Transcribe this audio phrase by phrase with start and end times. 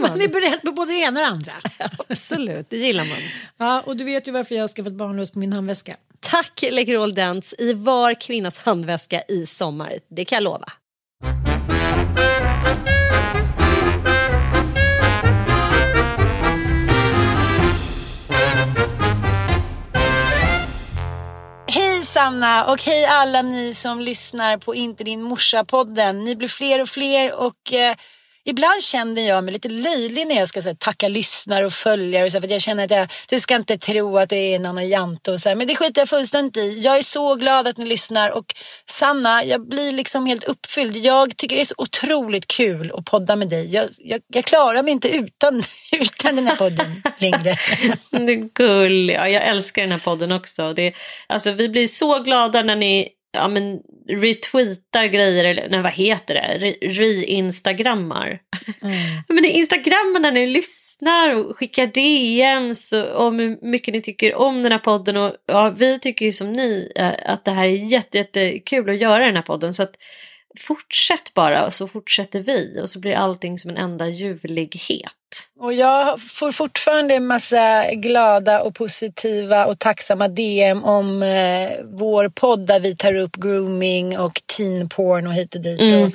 [0.00, 1.52] Man, är beredd på både det ena och det andra.
[2.08, 3.18] Absolut, det gillar man.
[3.58, 5.96] Ja, och du vet ju varför jag har skaffat barnlös på min handväska.
[6.20, 9.92] Tack Läkerol Dents i var kvinnas handväska i sommar.
[10.08, 10.72] Det kan jag lova.
[21.68, 26.24] Hej Sanna och hej alla ni som lyssnar på Inte din morsa-podden.
[26.24, 27.96] Ni blir fler och fler och eh,
[28.44, 32.24] ibland känner jag mig lite löjlig när jag ska här, tacka lyssnare och följare.
[32.24, 34.54] Och så, här, för att jag känner att jag, du ska inte tro att det
[34.54, 35.56] är någon och Jante och så här.
[35.56, 36.80] Men det skiter jag fullständigt i.
[36.80, 38.54] Jag är så glad att ni lyssnar och
[38.88, 40.96] Sanna, jag blir liksom helt uppfylld.
[40.96, 43.74] Jag tycker det är så otroligt kul att podda med dig.
[43.74, 47.56] Jag, jag, jag klarar mig inte utan, utan den här podden längre.
[48.10, 49.28] Det är gulliga.
[49.28, 50.72] Jag älskar den här podden också.
[50.72, 50.92] Det,
[51.26, 56.34] alltså, vi blir så glada när ni ja, men, retweetar grejer, eller nej, vad heter
[56.34, 56.58] det?
[56.58, 58.38] Re- Re-instagrammar.
[59.28, 64.62] Ja, men instagrammar när ni lyssnar och skickar DMs om hur mycket ni tycker om
[64.62, 65.16] den här podden.
[65.16, 69.00] Och, ja, vi tycker ju som ni eh, att det här är jätte, jättekul att
[69.00, 69.74] göra den här podden.
[69.74, 69.94] Så att
[70.60, 75.12] fortsätt bara och så fortsätter vi och så blir allting som en enda ljuvlighet.
[75.60, 82.28] Och jag får fortfarande en massa glada och positiva och tacksamma DM om eh, vår
[82.28, 85.80] podd där vi tar upp grooming och teen porn och hit och dit.
[85.80, 86.02] Mm.
[86.02, 86.12] Och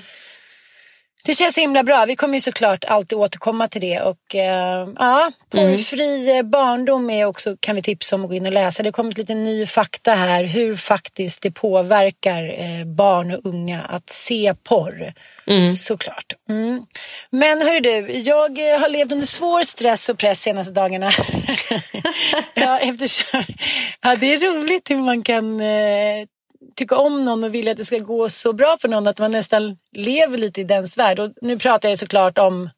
[1.28, 2.06] det känns så himla bra.
[2.06, 4.02] Vi kommer ju såklart alltid återkomma till det.
[4.02, 6.52] Och eh, ja, porrfri Mm.
[6.52, 8.84] barndom är också, kan vi tipsa om att gå in och läsa.
[8.84, 13.82] Det har kommit lite ny fakta här hur faktiskt det påverkar eh, barn och unga
[13.82, 15.14] att se porr.
[15.72, 16.34] Såklart.
[16.50, 16.84] Mm.
[17.30, 21.12] Men hörru du, jag eh, har levt under svår stress och press senaste dagarna.
[22.54, 23.44] ja, eftersom,
[24.02, 26.26] ja, det är roligt hur man kan eh,
[26.75, 29.31] tycka om någon och vilja att det ska gå så bra för någon att man
[29.31, 31.19] nästan lever lite i dens värld.
[31.19, 32.69] Och nu pratar jag såklart om,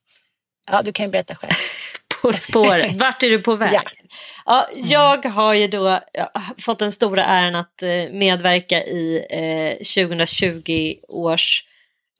[0.71, 1.51] ja du kan ju berätta själv.
[2.21, 3.73] på spåret, vart är du på väg?
[3.73, 3.81] Ja.
[4.45, 5.99] Ja, jag har ju då
[6.57, 11.63] fått den stora äran att eh, medverka i eh, 2020 års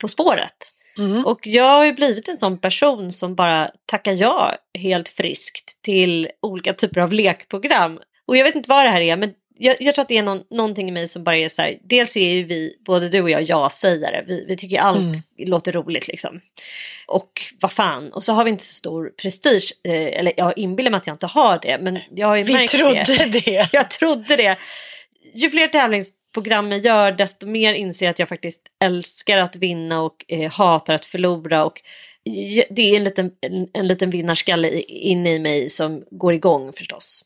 [0.02, 0.74] På spåret.
[0.98, 1.26] Mm.
[1.26, 6.30] Och jag har ju blivit en sån person som bara tackar ja helt friskt till
[6.42, 8.00] olika typer av lekprogram.
[8.26, 10.24] Och jag vet inte vad det här är men jag, jag tror att det är
[10.24, 13.22] någon, någonting i mig som bara är så här, dels är ju vi, både du
[13.22, 14.24] och jag, ja-sägare.
[14.28, 15.14] Vi, vi tycker allt Mm.
[15.38, 16.42] låter roligt liksom.
[17.08, 20.92] Och vad fan, och så har vi inte så stor prestige, eh, eller jag inbillar
[20.92, 23.46] mig att jag inte har det, men jag har ju Vi märkt trodde det.
[23.46, 23.70] det.
[23.74, 24.58] Jag trodde det.
[25.34, 30.02] Ju fler tävlingsprogram jag gör desto mer inser jag att jag faktiskt älskar att vinna
[30.02, 31.66] och eh, hatar att förlora.
[31.66, 31.82] Och
[32.70, 37.26] det är en liten, en, en liten vinnarskalle inne i mig som går igång förstås.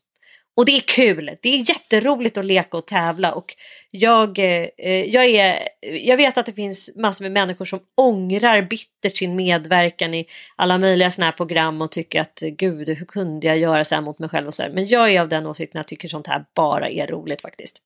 [0.56, 3.54] Och det är kul, det är jätteroligt att leka och tävla och
[3.90, 8.62] jag, eh, eh, jag, är, jag vet att det finns massor med människor som ångrar
[8.62, 13.06] bittert sin medverkan i alla möjliga sådana här program och tycker att eh, gud hur
[13.06, 14.70] kunde jag göra så här mot mig själv och så här.
[14.70, 17.78] Men jag är av den åsikten att jag tycker sånt här bara är roligt faktiskt.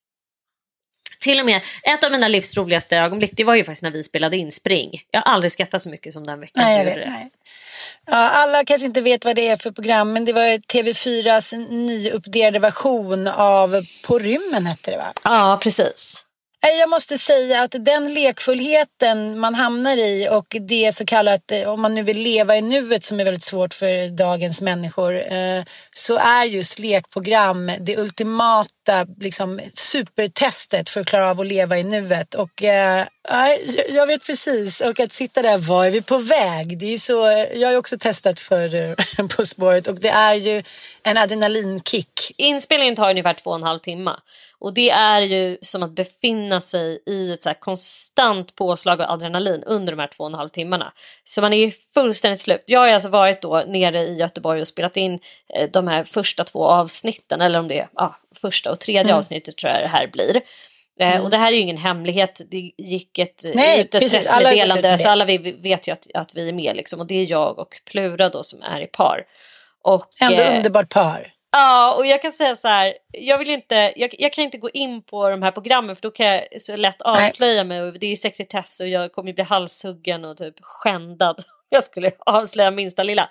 [1.20, 4.02] Till och med ett av mina livs roligaste ögonblick det var ju faktiskt när vi
[4.02, 5.02] spelade in Spring.
[5.10, 6.64] Jag har aldrig skrattat så mycket som den veckan.
[6.64, 7.08] Nej, jag vet.
[7.08, 7.30] Nej.
[8.06, 11.68] Ja, alla kanske inte vet vad det är för program, men det var ju TV4s
[11.70, 15.12] nyuppdaterade version av På rymmen hette det va?
[15.24, 16.24] Ja, precis.
[16.60, 21.82] Jag måste säga att den lekfullheten man hamnar i och det så kallat, eh, om
[21.82, 25.62] man nu vill leva i nuet som är väldigt svårt för dagens människor, eh,
[25.92, 28.70] så är just lekprogram det ultimata
[29.20, 32.34] liksom, supertestet för att klara av att leva i nuet.
[32.34, 33.06] Och eh,
[33.88, 36.78] jag vet precis, och att sitta där, var är vi på väg?
[36.78, 38.94] Det är så, eh, jag har ju också testat för eh,
[39.36, 40.62] På spåret och det är ju
[41.02, 42.34] en adrenalinkick.
[42.36, 44.16] Inspelningen tar ungefär två och en halv timme.
[44.60, 49.10] Och det är ju som att befinna sig i ett så här konstant påslag av
[49.10, 50.92] adrenalin under de här två och en halv timmarna.
[51.24, 52.62] Så man är ju fullständigt slut.
[52.66, 55.20] Jag har alltså varit då nere i Göteborg och spelat in
[55.54, 57.40] eh, de här första två avsnitten.
[57.40, 60.40] Eller om det är ja, första och tredje avsnittet tror jag det här blir.
[61.00, 62.40] Eh, Och det här är ju ingen hemlighet.
[62.50, 64.30] Det gick ett, Nej, ut ett precis.
[64.30, 65.12] Alla pressmeddelande med så det.
[65.12, 67.00] alla vi vet ju att, att vi är med liksom.
[67.00, 69.24] Och det är jag och Plura då som är i par.
[69.84, 71.26] Och, Ändå eh, underbart par.
[71.52, 72.94] Ja, och jag kan säga så här.
[73.12, 76.10] Jag, vill inte, jag, jag kan inte gå in på de här programmen för då
[76.10, 77.82] kan jag så lätt avslöja mig.
[77.82, 81.44] Och det är sekretess och jag kommer bli halshuggen och typ skändad.
[81.70, 83.28] Jag skulle avslöja minsta lilla.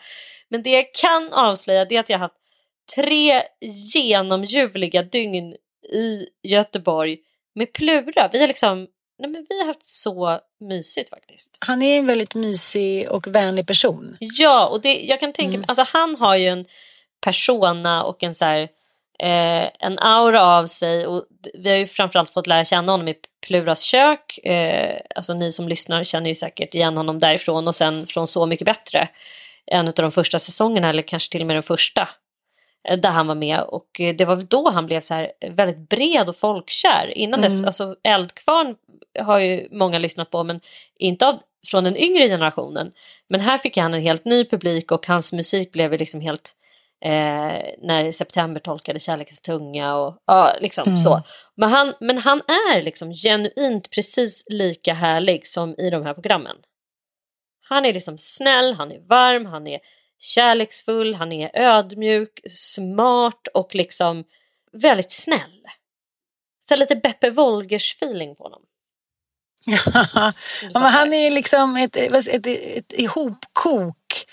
[0.50, 2.36] Men det jag kan avslöja det är att jag har haft
[2.96, 3.44] tre
[3.94, 5.56] genomljuvliga dygn
[5.94, 7.18] i Göteborg
[7.56, 8.30] med Plura.
[8.34, 8.88] Vi har liksom,
[9.20, 11.58] nej men vi har haft så mysigt faktiskt.
[11.60, 14.18] Han är en väldigt mysig och vänlig person.
[14.20, 16.66] Ja, och det, jag kan tänka mig, alltså han har ju en
[17.22, 18.62] persona och en så här,
[19.20, 23.16] eh, en aura av sig och vi har ju framförallt fått lära känna honom i
[23.48, 24.38] Pluras kök.
[24.38, 28.46] Eh, alltså ni som lyssnar känner ju säkert igen honom därifrån och sen från Så
[28.46, 29.10] mycket bättre.
[29.66, 32.10] En av de första säsongerna eller kanske till och med den första.
[32.90, 35.90] Eh, Där han var med och eh, det var då han blev så här väldigt
[35.90, 37.18] bred och folkkär.
[37.18, 38.76] Innan dess, alltså Eldkvarn
[39.20, 40.62] har ju många lyssnat på men
[41.00, 42.92] inte av, från den yngre generationen.
[43.30, 46.54] Men här fick han en helt ny publik och hans musik blev liksom helt
[47.06, 51.22] eh, när September tolkade kärlekens tunga och ja, liksom så.
[51.56, 56.58] Men han, men han är liksom genuint precis lika härlig som i de här programmen.
[57.70, 59.80] Han är liksom snäll, han är varm, han är
[60.20, 64.24] kärleksfull, han är ödmjuk, smart och liksom
[64.72, 65.62] väldigt snäll.
[66.70, 68.62] Så lite Beppe Wolgers feeling på honom.
[70.14, 70.34] ja,
[70.74, 74.26] men han är liksom ett, vad- ett, ett ihopkok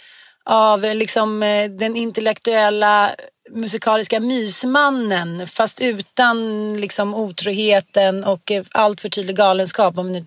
[0.44, 3.14] av liksom eh, den intellektuella
[3.50, 9.98] musikaliska mysmannen fast utan liksom otroheten och eh, allt för tydlig galenskap.
[9.98, 10.24] Om nu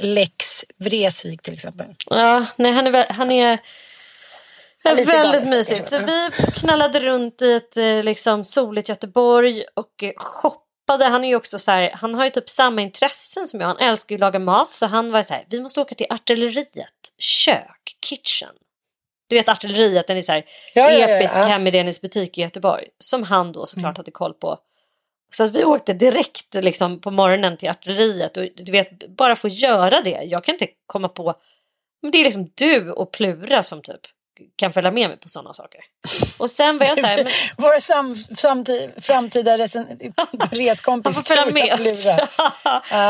[0.00, 1.86] Lex Vreeswijk till exempel.
[2.06, 3.58] Ja, nej, han är, han är
[4.82, 5.86] Ja, väldigt galenskap mysigt.
[5.86, 11.04] Så vi knallade runt i ett eh, liksom, soligt Göteborg och eh, shoppade.
[11.04, 13.66] Han är ju också så här, han har ju typ samma intressen som jag.
[13.66, 16.06] Han älskar ju att laga mat så han var så här, vi måste åka till
[16.10, 18.54] artilleriet, kök, kitchen.
[19.28, 20.44] Du vet artilleriet, den är så här
[20.74, 21.42] Ja, ja, ja, episk ja.
[21.42, 22.88] hemidénisk butik i Göteborg.
[22.98, 24.58] Som han då såklart hade koll på.
[25.32, 29.48] Så att vi åkte direkt liksom, på morgonen till artilleriet och du vet, bara få
[29.48, 30.22] göra det.
[30.24, 31.34] Jag kan inte komma på,
[32.02, 34.00] men det är liksom du och Plura som typ
[34.56, 35.80] kan följa med mig på sådana saker.
[36.38, 41.22] Och sen var jag så här, men, Vår sam, samtid, framtida resen, han reskompis får
[41.22, 41.76] följa med.
[41.76, 42.14] Tura.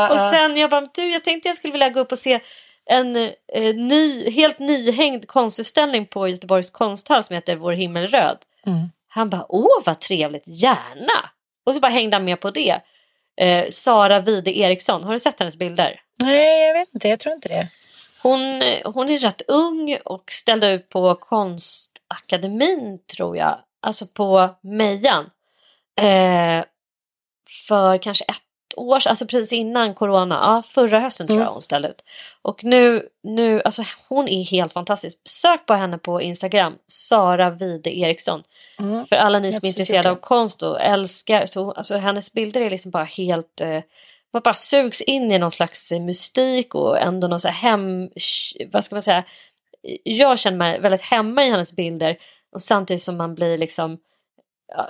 [0.11, 2.39] och sen jag bara, du jag tänkte jag skulle vilja gå upp och se
[2.85, 8.37] en eh, ny, helt nyhängd konstutställning på Göteborgs konsthall som heter Vår himmel röd.
[8.65, 8.89] Mm.
[9.07, 11.29] Han bara, åh vad trevligt, gärna!
[11.65, 12.81] Och så bara hängde han med på det.
[13.41, 16.01] Eh, Sara Vide Eriksson, har du sett hennes bilder?
[16.23, 17.07] Nej, jag vet inte.
[17.07, 17.67] Jag tror inte det.
[18.23, 25.29] Hon, hon är rätt ung och ställde ut på Konstakademin tror jag, alltså på Mejan.
[26.01, 26.65] Eh,
[27.67, 28.41] för kanske ett
[28.75, 32.01] år sedan, alltså precis innan corona, ja, förra hösten tror jag hon ställde ut.
[32.41, 35.17] Och nu, nu, alltså hon är helt fantastisk.
[35.25, 38.43] Sök på henne på Instagram, Sara Vide Eriksson.
[38.79, 39.05] Mm.
[39.05, 42.69] För alla ni som är intresserade av konst och älskar, så, alltså hennes bilder är
[42.69, 43.79] liksom bara helt, eh,
[44.33, 48.09] man bara sugs in i någon slags mystik och ändå någon så här hem,
[48.71, 49.23] vad ska man säga,
[50.03, 52.17] jag känner mig väldigt hemma i hennes bilder
[52.55, 53.97] och samtidigt som man blir liksom
[54.75, 54.89] ja,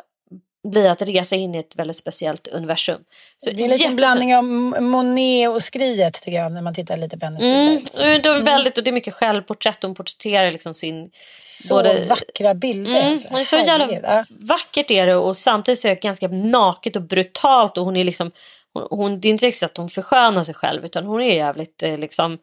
[0.71, 3.01] blir att resa in i ett väldigt speciellt universum.
[3.37, 3.95] Så Det är en jättefint.
[3.95, 4.43] blandning av
[4.81, 8.19] Monet och skriet tycker jag när man tittar lite på hennes Mm, bilder.
[8.19, 11.11] det är väldigt, och det är mycket självporträtt, hon porträtterar liksom sin...
[11.39, 12.99] Så både- vackra bilder.
[13.01, 13.45] Mm, alltså.
[13.45, 17.85] så jävla vackert är det och samtidigt så är det ganska naket och brutalt och
[17.85, 18.31] hon är liksom...
[18.73, 21.83] Hon, hon, det är inte riktigt att hon förskönar sig själv utan hon är jävligt
[21.83, 22.37] eh, liksom...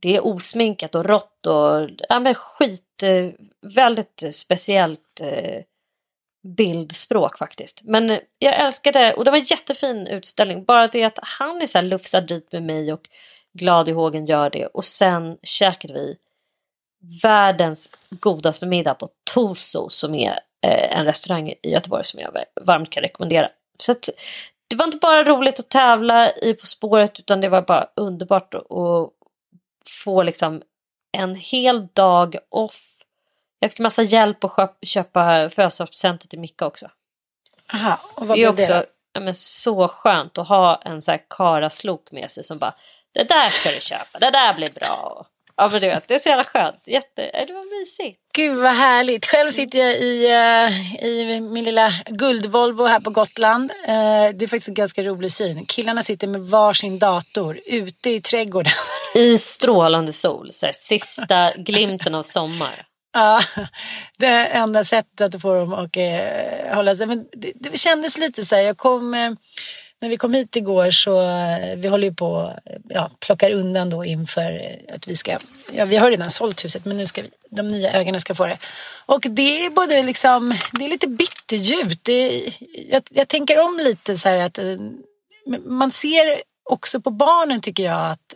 [0.00, 3.30] Det är osminkat och rått och ja, men skit, eh,
[3.74, 5.62] väldigt eh, speciellt eh,
[6.44, 7.80] bildspråk faktiskt.
[7.84, 11.66] Men eh, jag älskade, och det var en jättefin utställning, bara det att han är
[11.66, 13.08] så här lufsad dit med mig och
[13.52, 16.16] glad i hågen gör det och sen käkade vi
[17.22, 22.90] världens godaste middag på Toso som är eh, en restaurang i Göteborg som jag varmt
[22.90, 23.50] kan rekommendera.
[23.78, 24.08] Så att,
[24.68, 28.54] det var inte bara roligt att tävla i På spåret utan det var bara underbart
[28.54, 28.64] att,
[29.86, 30.62] få liksom
[31.12, 33.02] en hel dag off.
[33.58, 36.90] Jag fick massa hjälp att köpa, födelsedagspresenter till Micke också.
[37.72, 38.86] Aha, och vad Det är också det?
[39.12, 42.74] ja, men, så skönt att ha en så här karaslok med sig som bara
[43.12, 45.26] det där ska du köpa, det där blir bra.
[45.56, 46.82] Ja men du vet, det är så jävla skönt.
[46.86, 48.20] Jätte, det var mysigt.
[48.34, 49.26] Gud vad härligt.
[49.26, 53.70] Själv sitter jag i, eh, i min lilla guldvolvo här på Gotland.
[53.70, 53.94] Eh,
[54.34, 55.66] det är faktiskt en ganska rolig syn.
[55.66, 58.72] Killarna sitter med varsin dator ute i trädgården.
[59.14, 62.86] I strålande sol, så här, sista glimten av sommar.
[63.16, 63.42] Ja,
[64.18, 67.06] det enda sättet att få dem att eh, hålla sig.
[67.06, 69.30] Men det, det kändes lite så här, jag kom, eh,
[70.04, 72.52] när vi kom hit igår så, eh, vi håller ju på,
[72.88, 75.38] ja, plockar undan då inför eh, att vi ska,
[75.72, 78.46] ja vi har redan sålt huset men nu ska vi, de nya ägarna ska få
[78.46, 78.58] det.
[79.06, 82.04] Och det är både liksom, det är lite bitterljuvt.
[82.04, 82.52] Det,
[82.90, 84.76] jag, jag tänker om lite så här att eh,
[85.64, 88.34] man ser också på barnen tycker jag att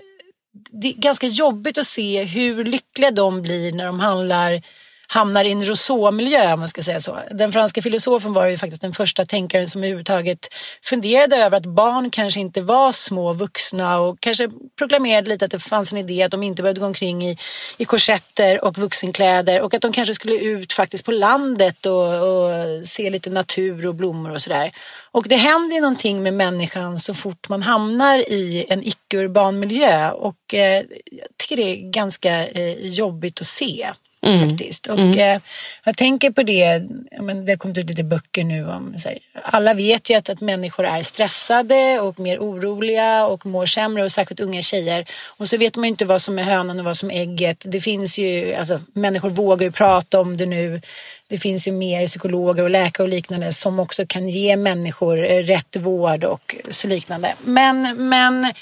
[0.70, 4.62] det är ganska jobbigt att se hur lyckliga de blir när de handlar,
[5.10, 7.18] hamnar i en Rousseau-miljö om man ska säga så.
[7.30, 12.10] Den franska filosofen var ju faktiskt den första tänkaren som överhuvudtaget funderade över att barn
[12.10, 14.48] kanske inte var små vuxna och kanske
[14.78, 17.36] proklamerade lite att det fanns en idé att de inte behövde gå omkring i,
[17.76, 22.54] i korsetter och vuxenkläder och att de kanske skulle ut faktiskt på landet och, och
[22.84, 24.72] se lite natur och blommor och sådär.
[25.10, 30.10] Och det händer ju någonting med människan så fort man hamnar i en icke-urban miljö
[30.10, 33.86] och eh, jag tycker det är ganska eh, jobbigt att se.
[34.22, 34.86] Faktiskt.
[34.86, 35.40] Och eh,
[35.84, 36.82] jag tänker på det,
[37.20, 40.40] men det har kommit ut lite böcker nu om, här, alla vet ju att, att
[40.40, 45.04] människor är stressade och mer oroliga och mår sämre och särskilt unga tjejer.
[45.36, 47.62] Och så vet man ju inte vad som är hönan och vad som är ägget.
[47.66, 50.80] Det finns ju, alltså människor vågar ju prata om det nu.
[51.26, 55.42] Det finns ju mer psykologer och läkare och liknande som också kan ge människor eh,
[55.42, 57.34] rätt vård och så liknande.
[57.44, 58.52] Men, men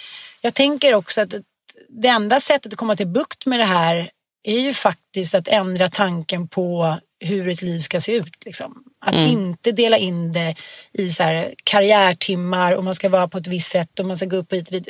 [0.40, 1.34] jag tänker också att
[1.88, 4.10] det enda sättet att komma till bukt med det här
[4.46, 8.44] är ju faktiskt att ändra tanken på hur ett liv ska se ut.
[8.44, 8.82] Liksom.
[9.00, 10.54] Att inte dela in det
[10.92, 14.26] i så här karriärtimmar och man ska vara på ett visst sätt och man ska
[14.26, 14.88] gå upp hit och dit.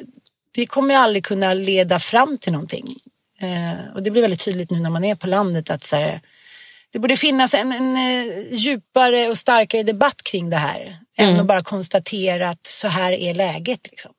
[0.53, 2.97] Det kommer ju aldrig kunna leda fram till någonting.
[3.41, 6.21] Eh, och det blir väldigt tydligt nu när man är på landet att så här,
[6.93, 10.97] det borde finnas en, en eh, djupare och starkare debatt kring det här.
[11.17, 13.81] Än att bara konstatera att så här är läget.
[13.91, 14.13] Liksom.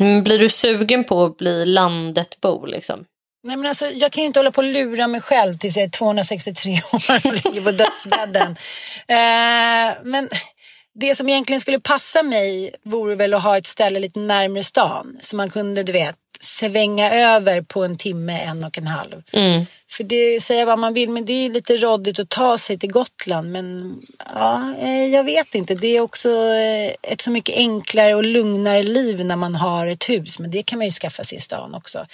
[0.00, 3.04] Mm, Blir du sugen på att bli landetbo liksom?
[3.42, 5.84] Nej, men alltså, jag kan ju inte hålla på och lura mig själv tills jag
[5.84, 8.56] är 263 år och ligger på dödsbädden.
[9.10, 10.28] Eh, men
[11.00, 15.16] det som egentligen skulle passa mig vore väl att ha ett ställe lite närmare stan.
[15.20, 19.22] Så man kunde, du vet, svänga över på en timme, en och en halv.
[19.90, 22.92] För det, säga vad man vill, men det är lite råddigt att ta sig till
[22.92, 23.52] Gotland.
[23.52, 23.96] Men
[24.34, 25.74] ja, eh, jag vet inte.
[25.74, 30.08] Det är också eh, ett så mycket enklare och lugnare liv när man har ett
[30.10, 30.38] hus.
[30.38, 32.06] Men det kan man ju skaffa sig i stan också.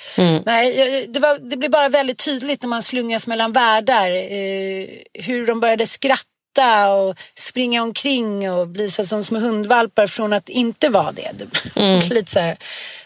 [0.46, 4.10] Nej, jag- det, var, det blev bara väldigt tydligt när man slungas mellan världar.
[4.10, 4.86] Eh,
[5.24, 6.24] hur de började skratta
[6.54, 11.32] skratta och springa omkring och bli så som små hundvalpar från att inte vara det.
[11.76, 12.00] Mm.
[12.10, 12.56] Lite så här.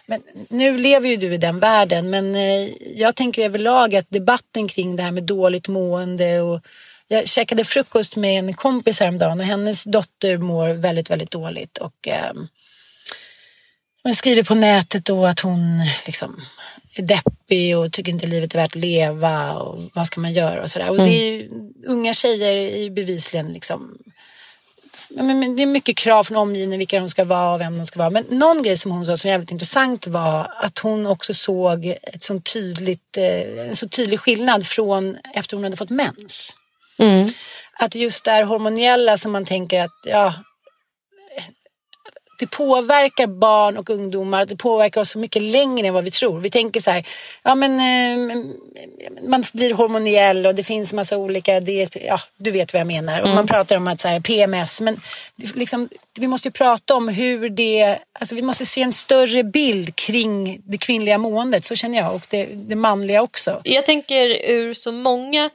[0.06, 4.68] Men nu lever ju du i den världen men eh, jag tänker överlag att debatten
[4.68, 6.60] kring det här med dåligt mående och
[7.08, 12.08] jag käkade frukost med en kompis häromdagen och hennes dotter mår väldigt, väldigt dåligt och
[12.08, 12.32] eh,
[14.02, 16.44] hon skriver på nätet då att hon liksom
[16.98, 20.62] är deppig och tycker inte livet är värt att leva och vad ska man göra
[20.62, 20.90] och sådär.
[20.90, 21.50] Och det är ju,
[21.86, 23.98] unga tjejer är ju bevisligen liksom
[25.10, 27.98] men det är mycket krav från omgivningen vilka de ska vara och vem de ska
[27.98, 28.10] vara.
[28.10, 31.86] Men någon grej som hon sa som var jävligt intressant var att hon också såg
[31.86, 36.54] ett sånt tydligt, eh, en så tydlig skillnad från efter hon hade fått mens.
[36.98, 37.28] Mm.
[37.72, 40.34] Att just det här hormoniella som man tänker att ja,
[42.38, 44.44] det påverkar barn och ungdomar.
[44.44, 46.40] Det påverkar oss så mycket längre än vad vi tror.
[46.40, 47.06] Vi tänker så här,
[47.42, 48.44] ja men eh,
[49.28, 53.18] man blir hormoniell och det finns massa olika, det, ja du vet vad jag menar.
[53.18, 53.30] Mm.
[53.30, 55.00] Och man pratar om att så här, PMS, men
[55.54, 55.88] liksom,
[56.20, 60.60] vi måste ju prata om hur det, alltså vi måste se en större bild kring
[60.64, 63.60] det kvinnliga måendet, så känner jag, och det, det manliga också.
[63.64, 65.50] Jag tänker ur så många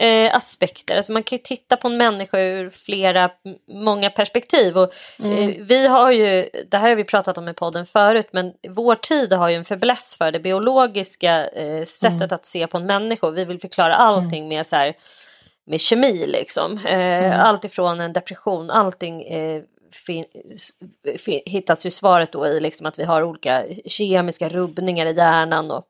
[0.00, 0.96] eh, aspekter.
[0.96, 3.30] Alltså man kan ju titta på en människa ur flera,
[3.68, 4.78] många perspektiv.
[4.78, 5.38] Och, mm.
[5.38, 8.94] eh, vi har ju, det här har vi pratat om i podden förut, men vår
[8.94, 12.34] tid har ju en fäbless för det biologiska eh, sättet mm.
[12.34, 13.30] att se på en människa.
[13.30, 14.94] Vi vill förklara allting med så här,
[15.66, 16.78] med kemi liksom.
[16.86, 17.40] Eh, mm.
[17.40, 19.62] Allt ifrån en depression, allting eh,
[21.46, 25.84] hittas ju svaret då i liksom att vi har olika kemiska rubbningar i hjärnan och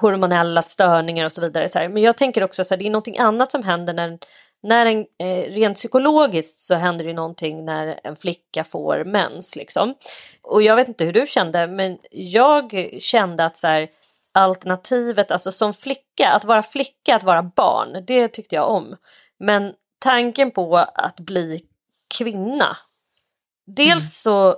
[0.00, 1.68] hormonella störningar och så vidare.
[1.68, 1.88] Så här.
[1.88, 4.18] Men jag tänker också att det är någonting annat som händer när,
[4.62, 9.56] när en, eh, rent psykologiskt så händer det någonting när en flicka får mens.
[9.56, 9.94] Liksom.
[10.42, 13.88] Och jag vet inte hur du kände, men jag kände att så här,
[14.34, 18.96] alternativet, alltså som flicka, att vara flicka, att vara barn, det tyckte jag om.
[19.38, 21.62] Men tanken på att bli
[22.18, 22.76] kvinna
[23.66, 24.00] Dels mm.
[24.00, 24.56] så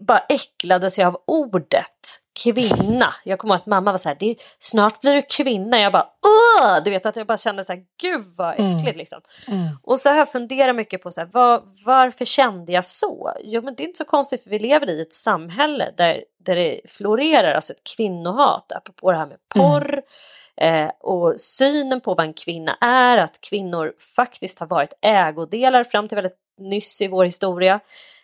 [0.00, 3.14] bara äcklades jag av ordet kvinna.
[3.24, 5.80] Jag kommer ihåg att mamma var så här, det är, snart blir du kvinna.
[5.80, 6.82] Jag bara Åh!
[6.84, 8.72] Du vet att jag bara kände så här, gud vad mm.
[8.72, 8.98] äckligt mm.
[8.98, 9.20] liksom.
[9.48, 9.66] Mm.
[9.82, 13.32] Och så har jag funderat mycket på så här, var, varför kände jag så?
[13.44, 16.54] Jo men det är inte så konstigt för vi lever i ett samhälle där, där
[16.54, 19.92] det florerar alltså ett kvinnohat, apropå det här med porr.
[19.92, 20.04] Mm.
[20.56, 26.08] Eh, och synen på vad en kvinna är, att kvinnor faktiskt har varit ägodelar fram
[26.08, 27.80] till väldigt nyss i vår historia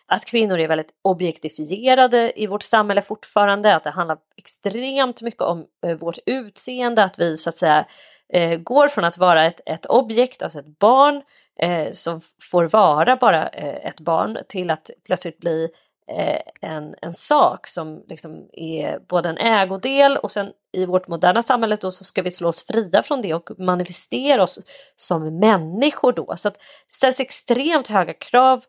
[0.09, 5.65] att kvinnor är väldigt objektifierade i vårt samhälle fortfarande, att det handlar extremt mycket om
[5.85, 7.85] eh, vårt utseende, att vi så att säga
[8.33, 11.21] eh, går från att vara ett, ett objekt, alltså ett barn
[11.61, 15.69] eh, som får vara bara eh, ett barn till att plötsligt bli
[16.17, 21.41] eh, en, en sak som liksom är både en ägodel och sen i vårt moderna
[21.41, 24.59] samhälle då så ska vi slå oss fria från det och manifestera oss
[24.95, 26.33] som människor då.
[26.37, 26.53] Så att
[26.87, 28.63] det ställs extremt höga krav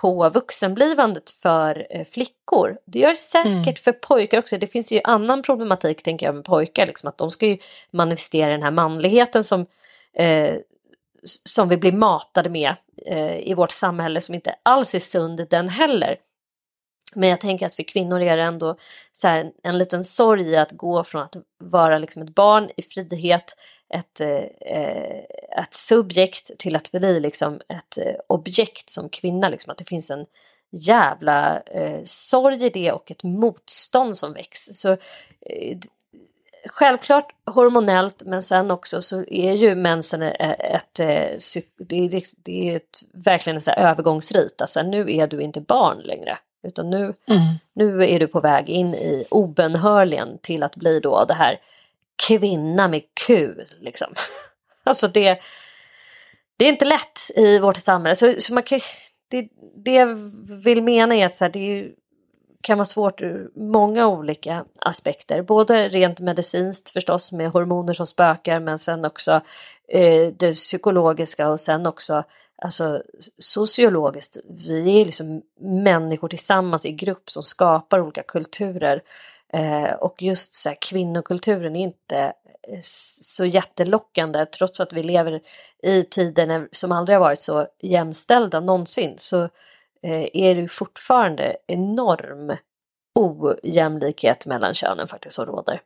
[0.00, 2.78] på vuxenblivandet för eh, flickor.
[2.84, 3.74] Det gör säkert mm.
[3.74, 4.58] för pojkar också.
[4.58, 7.58] Det finns ju annan problematik tänker jag med pojkar, liksom, att de ska ju
[7.90, 9.66] manifestera den här manligheten som,
[10.14, 10.56] eh,
[11.44, 12.74] som vi blir matade med
[13.06, 16.16] eh, i vårt samhälle som inte alls är sund den heller.
[17.14, 18.76] Men jag tänker att för kvinnor är det ändå
[19.12, 22.82] så här, en liten sorg i att gå från att vara liksom ett barn i
[22.82, 23.56] frihet,
[23.94, 25.18] ett, eh,
[25.62, 29.48] ett subjekt till att bli liksom ett eh, objekt som kvinna.
[29.48, 30.26] Liksom, att det finns en
[30.70, 34.64] jävla eh, sorg i det och ett motstånd som väcks.
[34.64, 34.92] Så,
[35.40, 35.78] eh,
[36.66, 41.96] självklart hormonellt men sen också så är ju mensen e, ett, eh, ett, ett det
[41.96, 44.60] är, det är ett, verkligen en så övergångsrit.
[44.60, 46.38] Alltså, nu är du inte barn längre.
[46.62, 47.42] Utan nu, mm.
[47.72, 51.60] nu är du på väg in i obönhörligen till att bli då det här
[52.26, 53.64] kvinna med kul.
[53.80, 54.14] Liksom.
[54.84, 55.38] Alltså det,
[56.56, 58.14] det är inte lätt i vårt samhälle.
[58.14, 58.80] Så, så man kan,
[59.30, 59.48] det,
[59.84, 60.16] det jag
[60.64, 61.92] vill mena är att så här, det
[62.60, 65.42] kan vara svårt ur många olika aspekter.
[65.42, 69.40] Både rent medicinskt förstås med hormoner som spökar men sen också
[69.88, 72.24] eh, det psykologiska och sen också
[72.62, 73.02] alltså
[73.38, 79.02] sociologiskt, vi är liksom människor tillsammans i grupp som skapar olika kulturer.
[79.52, 82.18] Eh, och just så här, kvinnokulturen är inte
[82.68, 85.40] eh, så jättelockande trots att vi lever
[85.82, 89.42] i tider som aldrig har varit så jämställda någonsin så
[90.02, 92.56] eh, är det fortfarande enorm
[93.14, 95.80] ojämlikhet mellan könen faktiskt som råder.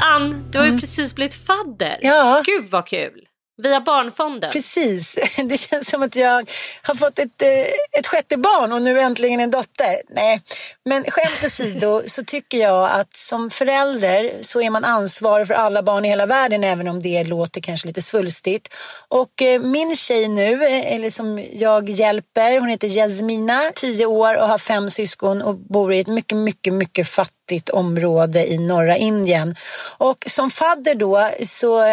[0.00, 0.80] Ann, du har ju mm.
[0.80, 1.98] precis blivit fadder.
[2.00, 2.42] Ja.
[2.46, 3.28] Gud vad kul!
[3.56, 4.50] Via Barnfonden?
[4.50, 5.18] Precis.
[5.48, 6.50] Det känns som att jag
[6.82, 9.96] har fått ett, eh, ett sjätte barn och nu äntligen en dotter.
[10.08, 10.40] Nej,
[10.84, 15.82] men skämt åsido så tycker jag att som förälder så är man ansvarig för alla
[15.82, 18.74] barn i hela världen även om det låter kanske lite svulstigt.
[19.08, 24.36] Och eh, min tjej nu, eh, eller som jag hjälper, hon heter Jasmina, tio år
[24.36, 28.96] och har fem syskon och bor i ett mycket, mycket, mycket fattigt område i norra
[28.96, 29.56] Indien.
[29.98, 31.84] Och som fadder då så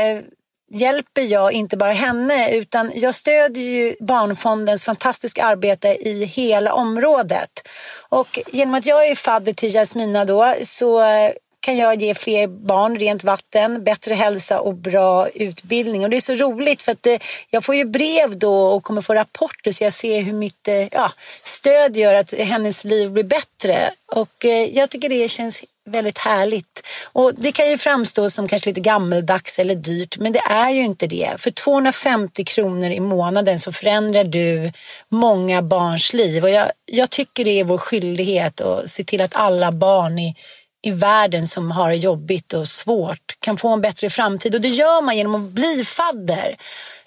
[0.73, 7.67] hjälper jag inte bara henne utan jag stödjer ju Barnfondens fantastiska arbete i hela området.
[8.10, 12.47] Och genom att jag är fadder till Jasmina då så eh, kan jag ge fler
[12.47, 16.03] barn rent vatten, bättre hälsa och bra utbildning.
[16.03, 19.01] Och det är så roligt för att det, jag får ju brev då och kommer
[19.01, 21.12] få rapporter så jag ser hur mitt eh, ja,
[21.43, 23.91] stöd gör att hennes liv blir bättre.
[24.07, 26.88] Och jag tycker det känns väldigt härligt.
[27.13, 30.84] Och det kan ju framstå som kanske lite gammeldags eller dyrt, men det är ju
[30.84, 31.34] inte det.
[31.38, 34.72] För 250 kronor i månaden så förändrar du
[35.10, 36.44] många barns liv.
[36.44, 40.36] Och jag, jag tycker det är vår skyldighet att se till att alla barn i
[40.84, 44.56] i världen som har det jobbigt och svårt kan få en bättre framtid.
[44.56, 46.56] Och det gör man genom att bli fadder.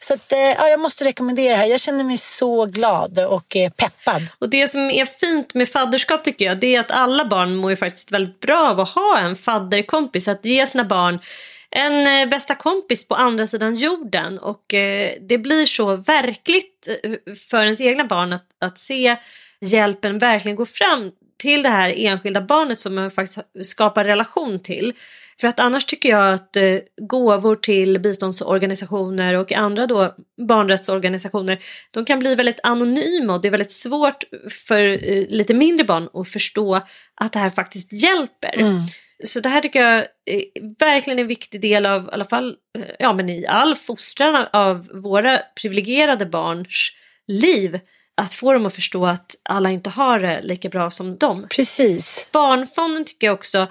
[0.01, 1.67] Så att, eh, ja, jag måste rekommendera det här.
[1.67, 4.23] Jag känner mig så glad och eh, peppad.
[4.39, 7.71] Och Det som är fint med fadderskap tycker jag det är att alla barn mår
[7.71, 10.29] ju faktiskt väldigt bra av att ha en fadderkompis.
[10.29, 11.19] Att ge sina barn
[11.71, 14.39] en eh, bästa kompis på andra sidan jorden.
[14.39, 14.65] Och
[15.21, 16.89] Det blir så verkligt
[17.51, 19.17] för ens egna barn att, att se
[19.61, 21.13] hjälpen verkligen gå fram
[21.45, 24.93] till det här enskilda barnet som man faktiskt skapar relation till.
[25.41, 30.15] För att annars tycker jag att eh, gåvor till biståndsorganisationer och andra då
[30.49, 31.59] barnrättsorganisationer
[31.91, 34.25] de kan bli väldigt anonyma och det är väldigt svårt
[34.67, 36.81] för eh, lite mindre barn att förstå
[37.15, 38.55] att det här faktiskt hjälper.
[38.59, 38.81] Mm.
[39.25, 40.45] Så det här tycker jag är
[40.79, 44.89] verkligen en viktig del av, i alla fall eh, ja, men i all fostran av
[44.93, 46.93] våra privilegierade barns
[47.27, 47.81] liv
[48.16, 51.46] att få dem att förstå att alla inte har det lika bra som dem.
[51.57, 52.29] Precis.
[52.33, 53.66] Barnfonden tycker jag också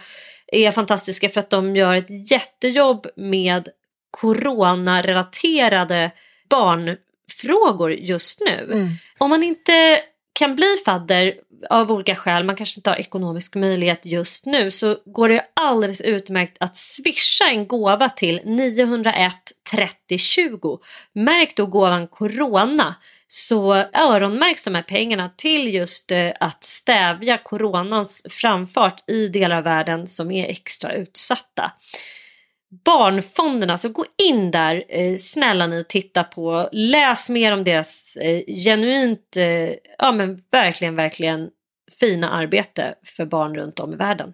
[0.48, 3.68] är fantastiska för att de gör ett jättejobb med
[4.12, 6.12] coronarelaterade
[6.50, 8.70] barnfrågor just nu.
[8.72, 8.90] Mm.
[9.18, 10.02] Om man inte
[10.34, 11.34] kan bli fadder
[11.70, 16.02] av olika skäl, man kanske inte har ekonomisk möjlighet just nu, så går det alldeles
[16.02, 19.34] utmärkt att swisha en gåva till 901
[19.74, 20.80] 30 20.
[21.14, 22.96] Märk då gåvan Corona
[23.28, 29.64] så öronmärks de här pengarna till just eh, att stävja coronans framfart i delar av
[29.64, 31.72] världen som är extra utsatta.
[32.86, 38.18] Barnfonderna, så gå in där eh, snälla ni och titta på, läs mer om deras
[38.18, 41.50] eh, genuint, eh, ja men verkligen, verkligen
[42.00, 44.34] fina arbete för barn runt om i världen.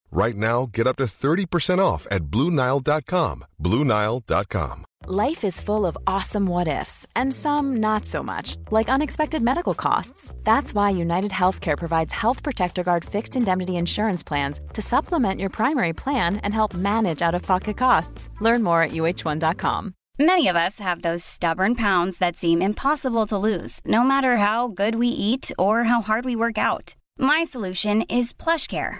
[0.11, 3.45] Right now, get up to 30% off at Bluenile.com.
[3.61, 4.85] Bluenile.com.
[5.07, 9.73] Life is full of awesome what ifs, and some not so much, like unexpected medical
[9.73, 10.35] costs.
[10.43, 15.49] That's why United Healthcare provides Health Protector Guard fixed indemnity insurance plans to supplement your
[15.49, 18.29] primary plan and help manage out of pocket costs.
[18.41, 19.95] Learn more at uh1.com.
[20.19, 24.67] Many of us have those stubborn pounds that seem impossible to lose, no matter how
[24.67, 26.95] good we eat or how hard we work out.
[27.17, 28.99] My solution is PlushCare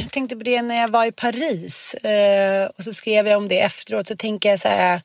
[0.11, 3.59] tänkte på det när jag var i Paris eh, och så skrev jag om det
[3.59, 4.07] efteråt.
[4.07, 5.01] Så tänker jag så här,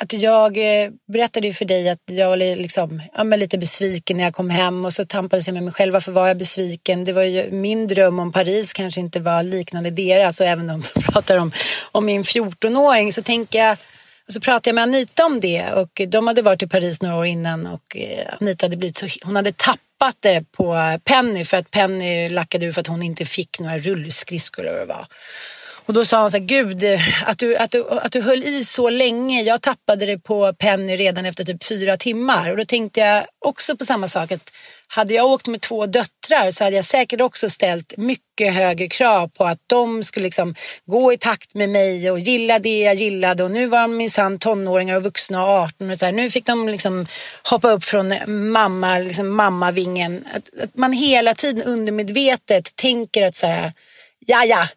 [0.00, 4.16] att jag eh, berättade ju för dig att jag var liksom, ja, men lite besviken
[4.16, 5.92] när jag kom hem och så tampades jag med mig själv.
[5.92, 7.04] Varför var jag besviken?
[7.04, 10.84] Det var ju min dröm om Paris kanske inte var liknande deras och även om
[10.94, 11.52] jag pratar om,
[11.92, 13.76] om min 14-åring så tänker jag
[14.26, 17.16] och så pratade jag med Anita om det och de hade varit i Paris några
[17.16, 19.80] år innan och eh, Anita hade blivit så, hon hade tappat
[20.20, 24.62] det på Penny för att Penny lackade ur för att hon inte fick några rullskridskor
[24.62, 25.06] eller vad det var.
[25.88, 26.84] Och då sa hon så här, gud
[27.24, 29.42] att du, att, du, att du höll i så länge.
[29.42, 32.50] Jag tappade det på Penny redan efter typ fyra timmar.
[32.50, 34.32] Och då tänkte jag också på samma sak.
[34.32, 34.50] att
[34.88, 39.28] hade jag åkt med två döttrar så hade jag säkert också ställt mycket högre krav
[39.28, 40.54] på att de skulle liksom
[40.86, 43.44] gå i takt med mig och gilla det jag gillade.
[43.44, 46.12] Och nu var de minsann tonåringar och vuxna och 18 och så här.
[46.12, 47.06] Nu fick de liksom
[47.50, 48.14] hoppa upp från
[48.52, 50.24] mamma, liksom mammavingen.
[50.34, 53.72] Att, att man hela tiden undermedvetet tänker att så här,
[54.26, 54.68] ja ja,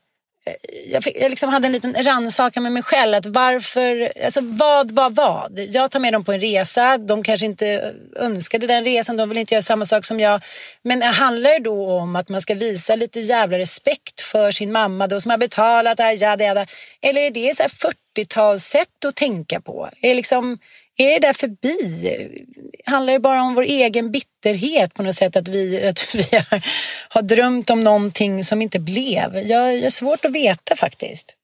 [0.45, 0.53] Eh,
[0.91, 3.15] jag, fick, jag liksom hade en liten rannsakan med mig själv.
[3.15, 5.59] Att varför, alltså vad var vad?
[5.59, 6.97] Jag tar med dem på en resa.
[6.97, 9.17] De kanske inte önskade den resan.
[9.17, 10.41] De vill inte göra samma sak som jag.
[10.81, 15.07] Men handlar det då om att man ska visa lite jävla respekt för sin mamma
[15.07, 16.65] då som har betalat det här, jada, jada.
[17.01, 19.89] Eller är det så 40-talssätt att tänka på?
[20.01, 20.57] Är liksom
[21.01, 22.37] är det där förbi?
[22.85, 26.61] Handlar det bara om vår egen bitterhet på något sätt att vi, att vi har,
[27.09, 29.37] har drömt om någonting som inte blev?
[29.37, 31.35] Jag, jag har svårt att veta faktiskt.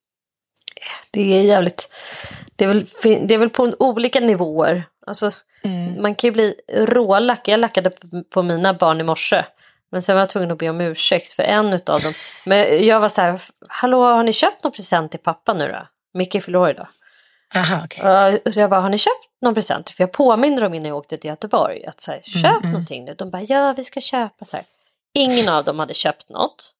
[1.11, 1.89] Det är jävligt...
[2.55, 2.85] Det är väl,
[3.27, 4.83] det är väl på olika nivåer.
[5.05, 5.31] Alltså,
[5.63, 6.01] mm.
[6.01, 7.47] Man kan ju bli rålack.
[7.47, 7.91] Jag lackade
[8.33, 9.45] på mina barn i morse.
[9.91, 12.13] Men sen var jag tvungen att be om ursäkt för en av dem.
[12.45, 15.87] Men jag var så här, hallå har ni köpt någon present till pappa nu då?
[16.13, 16.87] Micke fyller år idag.
[17.55, 18.33] Aha, okay.
[18.33, 19.89] uh, så jag bara, har ni köpt någon present?
[19.89, 22.71] För jag påminner dem innan jag åkte till Göteborg att så här, köp mm, mm.
[22.71, 23.13] någonting nu.
[23.13, 24.65] De bara, ja vi ska köpa så här.
[25.13, 26.73] Ingen av dem hade köpt något.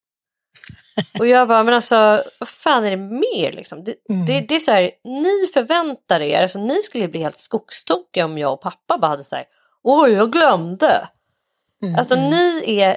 [1.18, 3.84] Och jag bara, men alltså vad fan är det mer liksom?
[3.84, 4.26] Det, mm.
[4.26, 8.38] det, det är så här, ni förväntar er, alltså ni skulle bli helt skogstokiga om
[8.38, 9.44] jag och pappa bara hade så här,
[9.82, 11.08] oj jag glömde.
[11.82, 11.94] Mm.
[11.94, 12.30] Alltså mm.
[12.30, 12.96] ni är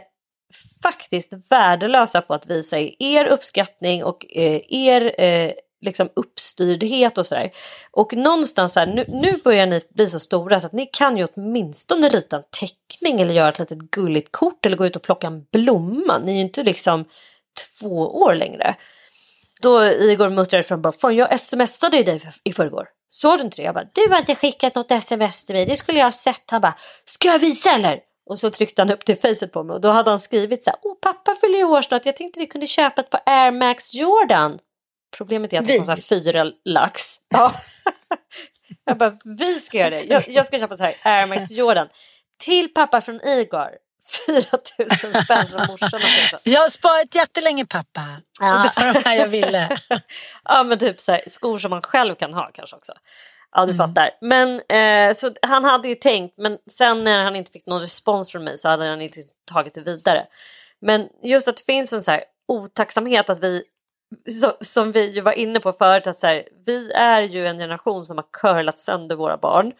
[0.84, 7.52] faktiskt värdelösa på att visa er uppskattning och eh, er eh, liksom uppstyrdhet och sådär.
[7.92, 11.28] Och någonstans här, nu, nu börjar ni bli så stora så att ni kan ju
[11.36, 15.28] åtminstone rita en teckning eller göra ett litet gulligt kort eller gå ut och plocka
[15.28, 16.18] en blomma.
[16.18, 17.06] Ni är ju inte liksom
[17.80, 18.76] två år längre.
[19.62, 22.88] Då Igor muttrade från bara, fan jag smsade ju dig i förrgår.
[23.10, 23.64] Såg du inte det?
[23.64, 26.44] Jag bara, du har inte skickat något sms till mig, det skulle jag ha sett.
[26.52, 28.00] Han bara, ska jag visa eller?
[28.26, 30.70] Och så tryckte han upp till facet på mig och då hade han skrivit så
[30.70, 33.52] här, åh pappa fyller ju år snart, jag tänkte vi kunde köpa ett par Air
[33.52, 34.60] Max Jordan.
[35.18, 37.16] Problemet är att det kostar fyra lax.
[37.30, 37.54] Ja.
[38.86, 40.06] jag bara, vi ska göra det.
[40.06, 41.88] Jag, jag ska köpa så här Air Max Jordan.
[42.44, 43.70] Till pappa från Igor.
[44.28, 44.44] 4
[44.80, 44.90] 000
[45.24, 48.22] spänn som morsan har Jag har sparat jättelänge pappa.
[48.40, 48.56] Ja.
[48.56, 49.78] Och det var de här jag ville.
[50.44, 52.94] ja men typ så här, skor som man själv kan ha kanske också.
[53.52, 53.78] Ja du mm.
[53.78, 54.10] fattar.
[54.22, 58.32] Men eh, så han hade ju tänkt men sen när han inte fick någon respons
[58.32, 60.26] från mig så hade han liksom tagit det vidare.
[60.82, 63.64] Men just att det finns en så här otacksamhet att vi
[64.30, 68.04] så, som vi var inne på förut, att så här, vi är ju en generation
[68.04, 69.72] som har curlat sönder våra barn.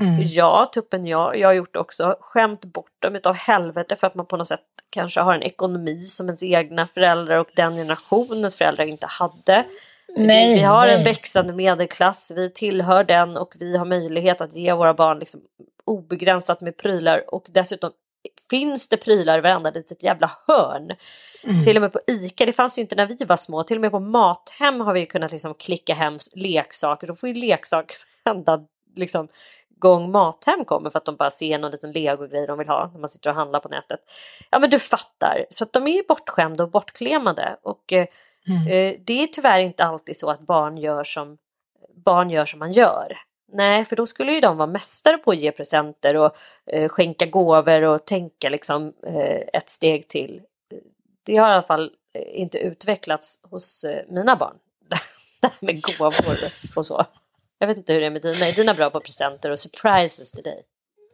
[0.00, 0.22] Mm.
[0.22, 4.14] Ja, tuppen jag, jag har gjort det också, skämt bort dem utav helvete för att
[4.14, 8.56] man på något sätt kanske har en ekonomi som ens egna föräldrar och den generationens
[8.56, 9.64] föräldrar inte hade.
[10.16, 10.98] Nej, vi, vi har nej.
[10.98, 15.40] en växande medelklass, vi tillhör den och vi har möjlighet att ge våra barn liksom
[15.84, 17.90] obegränsat med prylar och dessutom
[18.54, 20.92] finns det prylar i varenda litet jävla hörn.
[21.44, 21.62] Mm.
[21.62, 23.80] Till och med på ICA, det fanns ju inte när vi var små, till och
[23.80, 27.06] med på Mathem har vi kunnat liksom klicka hem leksaker.
[27.06, 28.60] De får ju leksaker varenda
[28.96, 29.28] liksom,
[29.78, 33.00] gång Mathem kommer för att de bara ser någon liten legogrej de vill ha när
[33.00, 34.00] man sitter och handlar på nätet.
[34.50, 37.56] Ja men du fattar, så att de är ju bortskämda och bortklemade.
[37.62, 38.06] Och eh,
[38.48, 38.66] mm.
[38.68, 41.38] eh, det är tyvärr inte alltid så att barn gör som
[42.04, 43.16] barn gör som man gör.
[43.54, 46.36] Nej, för då skulle ju de vara mästare på att ge presenter och
[46.72, 50.40] eh, skänka gåvor och tänka liksom eh, ett steg till.
[51.26, 54.54] Det har i alla fall eh, inte utvecklats hos eh, mina barn.
[55.40, 56.36] Det här med gåvor
[56.74, 57.06] och så.
[57.58, 58.46] Jag vet inte hur det är med dina.
[58.46, 60.62] Är dina bra på presenter och surprises till dig?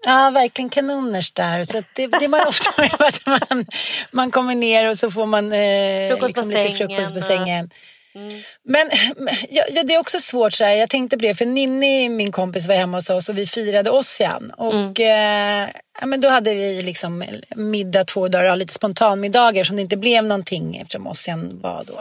[0.05, 1.65] Ja, verkligen kanoners där.
[1.65, 3.67] Så det, det är man ofta med att man,
[4.13, 7.71] man kommer ner och så får man eh, liksom lite frukost på sängen.
[8.15, 8.41] Mm.
[8.65, 8.91] Men
[9.51, 10.73] ja, det är också svårt så här.
[10.73, 13.91] Jag tänkte på det för Ninni, min kompis var hemma hos oss och vi firade
[13.91, 14.53] Ossian.
[14.57, 15.65] Och mm.
[15.65, 15.71] eh,
[16.01, 17.25] ja, men då hade vi liksom
[17.57, 22.01] middag två dagar, lite spontanmiddagar som det inte blev någonting eftersom Ossian var då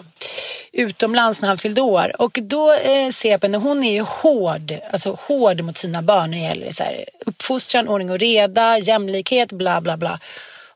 [0.72, 2.22] utomlands när han fyllde år.
[2.22, 6.02] Och då eh, ser jag på henne, hon är ju hård, alltså hård mot sina
[6.02, 10.20] barn när det gäller så här, uppfostran, ordning och reda, jämlikhet, bla bla bla.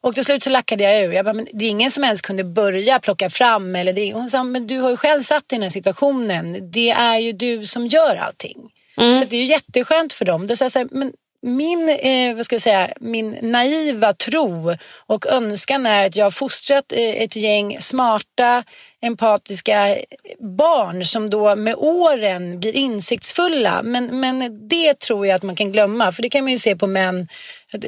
[0.03, 1.11] Och till slut så lackade jag ur.
[1.11, 3.75] Jag bara, men det är ingen som ens kunde börja plocka fram.
[3.75, 4.13] Eller det.
[4.13, 6.71] Hon sa, men du har ju själv satt i den här situationen.
[6.71, 8.57] Det är ju du som gör allting.
[8.95, 10.47] Så det är ju jätteskönt för dem.
[10.47, 11.13] Då säger jag så här, men
[11.43, 14.75] min, eh, vad ska jag säga, min naiva tro
[15.07, 18.63] och önskan är att jag har fostrat eh, ett gäng smarta,
[19.03, 19.95] empatiska
[20.39, 23.81] barn som då med åren blir insiktsfulla.
[23.83, 26.75] Men, men det tror jag att man kan glömma, för det kan man ju se
[26.75, 27.27] på män.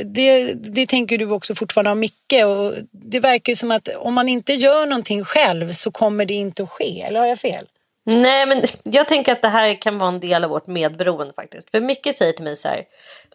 [0.06, 4.13] Det, det tänker du också fortfarande om Micke och det verkar ju som att om
[4.13, 7.65] man inte gör någonting själv så kommer det inte att ske, eller har jag fel?
[8.06, 11.71] Nej, men jag tänker att det här kan vara en del av vårt medberoende faktiskt.
[11.71, 12.84] För Micke säger till mig så här.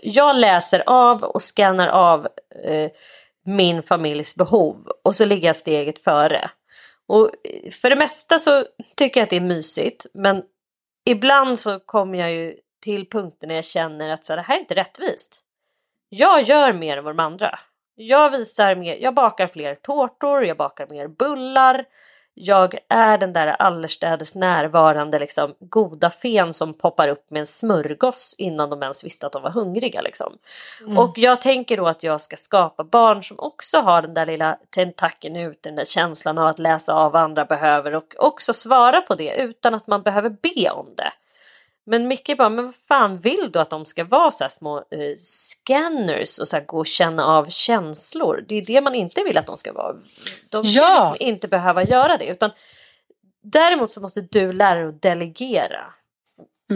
[0.02, 2.28] Jag läser av och scannar av
[2.64, 2.90] eh,
[3.46, 6.50] min familjs behov och så ligger jag steget före.
[7.10, 7.30] Och
[7.80, 8.64] för det mesta så
[8.96, 10.06] tycker jag att det är mysigt.
[10.14, 10.42] Men
[11.04, 14.56] ibland så kommer jag ju till punkter när jag känner att så här, det här
[14.56, 15.40] är inte rättvist.
[16.08, 17.58] Jag gör mer än vad de andra.
[17.94, 21.84] Jag visar mer, jag bakar fler tårtor, jag bakar mer bullar.
[22.42, 28.34] Jag är den där allestädes närvarande liksom, goda fen som poppar upp med en smörgås
[28.38, 30.00] innan de ens visste att de var hungriga.
[30.00, 30.32] Liksom.
[30.80, 30.98] Mm.
[30.98, 34.58] Och jag tänker då att jag ska skapa barn som också har den där lilla
[34.70, 39.00] tentakeln ut, den där känslan av att läsa av vad andra behöver och också svara
[39.00, 41.12] på det utan att man behöver be om det.
[41.90, 44.76] Men Micke bara, men vad fan vill du att de ska vara så här små
[44.78, 48.44] eh, scanners och så här gå och känna av känslor?
[48.48, 49.96] Det är det man inte vill att de ska vara.
[50.48, 51.10] De ska Ja.
[51.12, 52.26] liksom inte behöva göra det.
[52.26, 52.50] Utan
[53.42, 55.84] däremot så måste du lära dig att delegera.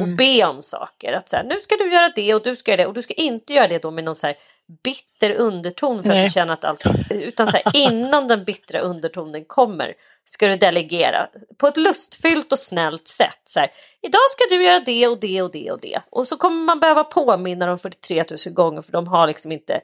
[0.01, 1.13] Och be om saker.
[1.13, 2.87] Att så här, nu ska du göra det och du ska göra det.
[2.87, 4.37] Och du ska inte göra det då med någon så här
[4.85, 6.21] bitter underton för Nej.
[6.21, 6.85] att du känner att allt...
[7.11, 12.59] Utan så här, innan den bittra undertonen kommer ska du delegera på ett lustfyllt och
[12.59, 13.41] snällt sätt.
[13.45, 13.71] Så här,
[14.03, 16.03] Idag ska du göra det och det och det och det.
[16.11, 19.81] Och så kommer man behöva påminna dem 43 000 gånger för de har liksom inte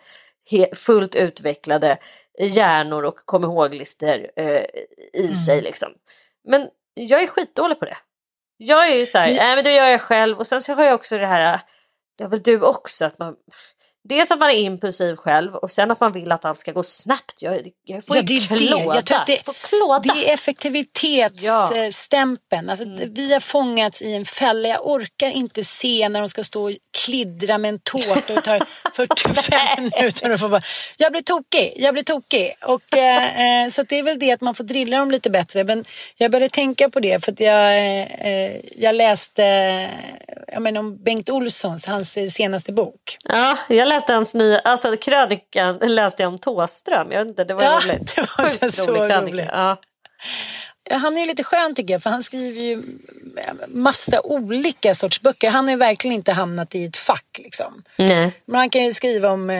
[0.74, 1.98] fullt utvecklade
[2.38, 4.64] hjärnor och kom ihåg-listor eh,
[5.12, 5.62] i sig.
[5.62, 5.88] Liksom.
[6.48, 7.96] Men jag är skitdålig på det.
[8.56, 10.84] Jag är ju så här, nej men det gör jag själv och sen så har
[10.84, 11.60] jag också det här,
[12.18, 13.36] det har väl du också, att man
[14.10, 16.82] Dels att man är impulsiv själv och sen att man vill att allt ska gå
[16.82, 17.34] snabbt.
[17.38, 18.46] Jag, jag får Ja, det är det.
[18.66, 18.94] klåda.
[18.94, 20.14] Jag tror att det- klåda.
[20.14, 22.70] Det är effektivitetsstämpeln.
[22.70, 24.68] Alltså, Vi har fångats i en fälla.
[24.68, 28.62] Jag orkar inte se när de ska stå och kliddra med en tårta och tar
[28.94, 30.32] 45 minuter.
[30.32, 30.62] Och får bara,
[30.96, 32.54] jag blir tokig, jag blir tokig.
[32.66, 35.64] Och, eh, eh, så det är väl det att man får drilla dem lite bättre.
[35.64, 35.84] Men
[36.16, 39.42] jag började tänka på det för att jag, eh, jag läste
[40.52, 43.16] jag menar, om Bengt Olssons, hans eh, senaste bok.
[43.24, 47.12] Ja, jag läste hans nya, alltså krönikan läste jag om Tåström.
[47.12, 48.14] Jag vet inte, det var Ja, roligt.
[48.16, 49.32] det var Sjukt så rolig krönika.
[49.32, 49.48] roligt.
[49.52, 49.76] Ja.
[50.90, 52.82] Han är lite skön tycker jag för han skriver ju
[53.68, 55.50] massa olika sorts böcker.
[55.50, 57.82] Han har verkligen inte hamnat i ett fack liksom.
[57.96, 58.32] Nej.
[58.46, 59.56] Men han kan ju skriva om eh,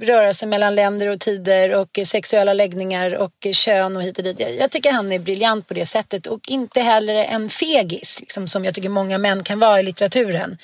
[0.00, 4.40] rörelse mellan länder och tider och sexuella läggningar och kön och hit och dit.
[4.40, 8.48] Jag, jag tycker han är briljant på det sättet och inte heller en fegis liksom,
[8.48, 10.58] som jag tycker många män kan vara i litteraturen.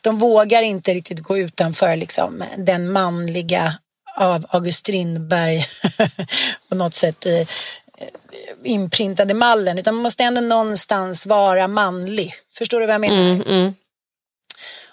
[0.00, 3.74] De vågar inte riktigt gå utanför liksom, den manliga
[4.16, 5.64] av August Strindberg
[6.68, 7.46] på något sätt eh,
[8.64, 12.34] inprintade mallen utan man måste ändå någonstans vara manlig.
[12.54, 13.30] Förstår du vad jag menar?
[13.30, 13.74] Mm, mm.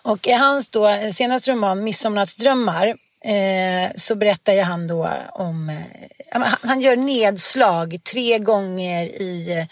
[0.02, 2.88] Och i hans då, senaste roman Midsomnattsdrömmar
[3.24, 9.66] eh, så berättar ju han då om, eh, han, gör nedslag tre gånger i eh,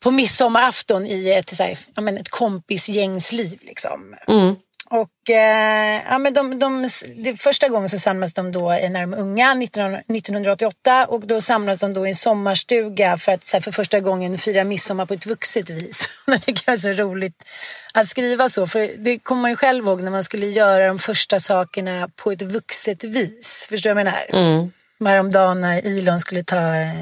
[0.00, 3.58] på midsommarafton i ett, så här, ja, men ett kompisgängs liv.
[3.62, 4.16] Liksom.
[4.28, 4.56] Mm.
[4.90, 9.14] Och eh, ja, men de, de, det, första gången så samlas de då när de
[9.14, 13.60] är unga, 19, 1988 och då samlas de då i en sommarstuga för att här,
[13.60, 16.08] för första gången fira midsommar på ett vuxet vis.
[16.26, 17.44] Det tycker jag är så roligt
[17.94, 20.98] att skriva så för det kommer man ju själv ihåg när man skulle göra de
[20.98, 23.66] första sakerna på ett vuxet vis.
[23.70, 24.52] Förstår du vad jag menar?
[24.56, 24.72] Mm.
[25.04, 26.92] Häromdagen när Elon skulle ta eh,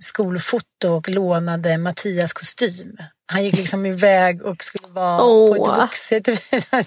[0.00, 2.96] skolfoto och lånade Mattias kostym.
[3.32, 5.72] Han gick liksom iväg och skulle vara på Åh.
[5.72, 6.28] ett vuxet.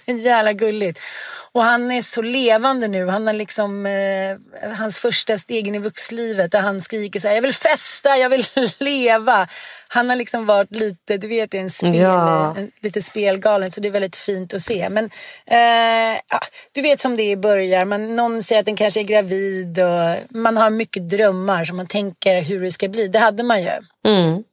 [0.25, 0.99] Jävla gulligt.
[1.51, 3.07] Och han är så levande nu.
[3.07, 7.35] Han har liksom eh, hans första steg in i vuxlivet där han skriker så här,
[7.35, 8.45] jag vill festa, jag vill
[8.79, 9.47] leva.
[9.87, 12.55] Han har liksom varit lite, du vet, en spel, Ja.
[12.57, 14.89] en, lite spelgalen så det är väldigt fint att se.
[14.89, 15.05] Men
[15.47, 16.19] eh,
[16.71, 19.79] du vet som det är i början, man, någon säger att den kanske är gravid
[19.79, 23.07] och man har mycket drömmar som man tänker hur det ska bli.
[23.07, 23.71] Det hade man ju.
[24.05, 24.43] Mm.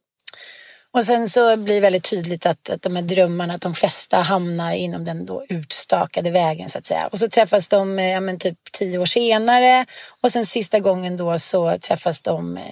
[0.94, 4.16] Och sen så blir det väldigt tydligt att, att de här drömmarna, att de flesta
[4.16, 7.06] hamnar inom den då utstakade vägen så att säga.
[7.06, 9.86] Och så träffas de eh, ja, men typ tio år senare
[10.20, 12.62] och sen sista gången då så träffas de eh,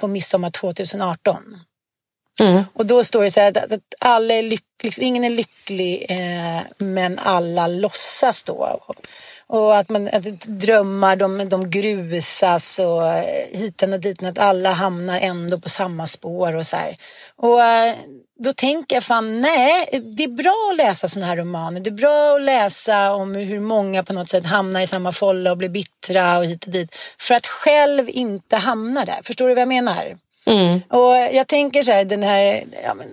[0.00, 1.36] på midsommar 2018.
[2.40, 2.64] Mm.
[2.72, 6.06] Och då står det så här att, att alla är lyck, liksom, ingen är lycklig
[6.08, 8.80] eh, men alla låtsas då.
[8.86, 8.96] Och,
[9.52, 14.72] och att, man, att drömmar de, de grusas och eh, hiten och dit att alla
[14.72, 16.96] hamnar ändå på samma spår och så här.
[17.36, 17.94] Och eh,
[18.38, 21.80] då tänker jag fan nej, det är bra att läsa sådana här romaner.
[21.80, 25.50] Det är bra att läsa om hur många på något sätt hamnar i samma folla
[25.50, 26.96] och blir bittra och hit och dit.
[27.18, 29.20] För att själv inte hamna där.
[29.22, 30.16] Förstår du vad jag menar?
[30.46, 30.80] Mm.
[30.88, 33.06] Och jag tänker så här, den här, ja, men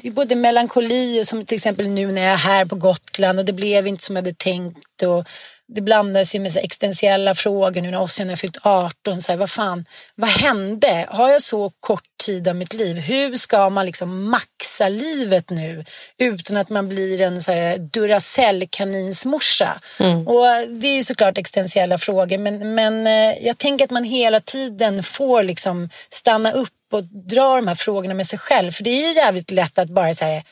[0.00, 3.38] det är både melankoli och som till exempel nu när jag är här på Gotland
[3.38, 5.02] och det blev inte som jag hade tänkt.
[5.02, 5.28] Och
[5.68, 9.20] det blandas ju med så existentiella frågor nu när Ossian har fyllt 18.
[9.20, 11.06] Så här, vad fan, vad hände?
[11.08, 12.96] Har jag så kort tid av mitt liv?
[12.96, 15.84] Hur ska man liksom maxa livet nu
[16.18, 19.80] utan att man blir en så här Duracell-kaninsmorsa?
[20.00, 20.28] Mm.
[20.28, 24.40] Och det är ju såklart existentiella frågor men, men eh, jag tänker att man hela
[24.40, 28.70] tiden får liksom stanna upp och dra de här frågorna med sig själv.
[28.70, 30.42] För det är ju jävligt lätt att bara så här,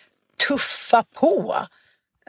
[0.49, 1.67] tuffa på.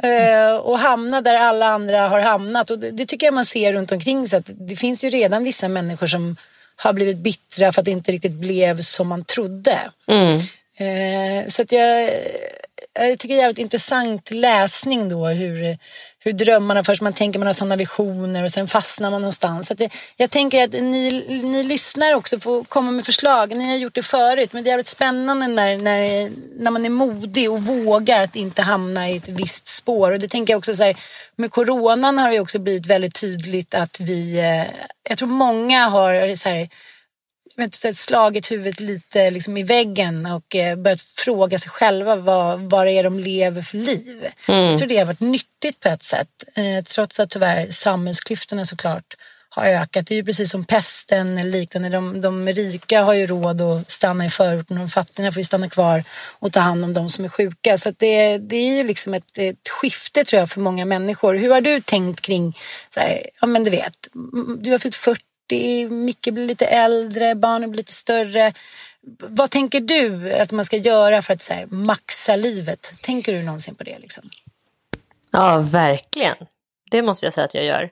[0.04, 2.70] Eh, och hamna där alla andra har hamnat.
[2.70, 4.40] Och det, det tycker jag man ser runt omkring sig.
[4.40, 6.36] Att det finns ju redan vissa människor som
[6.76, 9.80] har blivit bittra för att det inte riktigt blev som man trodde.
[10.08, 10.40] Mm.
[10.78, 12.10] Eh, så att jag,
[12.94, 15.78] jag tycker det är jävligt intressant läsning då hur,
[16.28, 19.68] hur drömmarna först man tänker man har sådana visioner och sen fastnar man någonstans.
[19.68, 23.58] Så att det, jag tänker att ni, ni lyssnar också får komma med förslag.
[23.58, 26.32] Ni har gjort det förut men det är jävligt spännande när, när,
[26.64, 30.12] när man är modig och vågar att inte hamna i ett visst spår.
[30.12, 30.96] Och det tänker jag också så här,
[31.36, 36.36] med coronan har det också blivit väldigt tydligt att vi, eh, jag tror många har
[36.36, 36.70] så här,
[37.98, 42.92] slagit huvudet lite liksom i väggen och eh, börjat fråga sig själva vad, vad det
[42.92, 44.28] är de lever för liv.
[44.72, 46.44] Jag tror det har varit nyttigt på ett sätt.
[46.56, 49.16] Eh, trots att tyvärr samhällsklyftorna såklart
[49.50, 50.08] har ökat.
[50.08, 51.90] Det är ju precis som pesten eller liknande.
[51.90, 55.44] De, de rika har ju råd att stanna i förorten och de fattiga får ju
[55.44, 56.04] stanna kvar
[56.40, 57.78] och ta hand om de som är sjuka.
[57.78, 61.36] Så det, det är ju liksom ett, ett skifte tror jag för många människor.
[61.36, 62.58] Hur har du tänkt kring,
[62.90, 64.08] så här, ja men du vet,
[64.60, 65.22] du har fyllt 40
[65.90, 68.54] Micke blir lite äldre, barnen blir lite större.
[69.20, 72.94] Vad tänker du att man ska göra för att så här, maxa livet?
[73.02, 74.00] Tänker du någonsin på det?
[74.00, 74.30] Liksom?
[75.32, 76.36] Ja, verkligen.
[76.92, 77.90] Det måste jag säga att jag gör.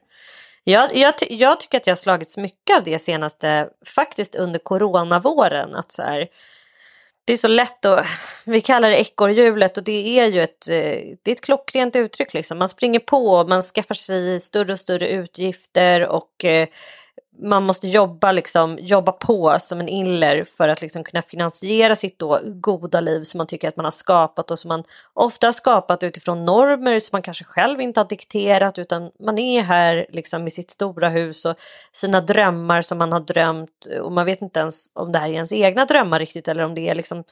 [0.64, 5.76] Jag, jag, jag tycker att jag har slagits mycket av det senaste, faktiskt under coronavåren.
[5.76, 6.28] Att så här,
[7.26, 8.06] det är så lätt att,
[8.46, 12.34] vi kallar det ekorrhjulet och det är ju ett, eh, det är ett klockrent uttryck.
[12.34, 12.58] Liksom.
[12.58, 16.68] Man springer på, man skaffar sig större och större utgifter och eh,
[17.38, 22.20] man måste jobba, liksom, jobba på som en iller för att liksom kunna finansiera sitt
[22.20, 25.52] då goda liv som man tycker att man har skapat och som man ofta har
[25.52, 30.48] skapat utifrån normer som man kanske själv inte har dikterat utan man är här liksom
[30.48, 31.56] i sitt stora hus och
[31.92, 35.34] sina drömmar som man har drömt och man vet inte ens om det här är
[35.34, 37.24] ens egna drömmar riktigt eller om det är liksom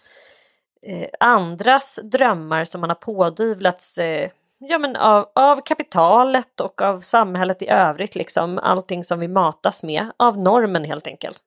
[0.85, 4.29] eh, andras drömmar som man har pådyvlats eh,
[4.69, 9.83] ja, men av, av kapitalet och av samhället i övrigt, liksom allting som vi matas
[9.83, 11.37] med, av normen helt enkelt.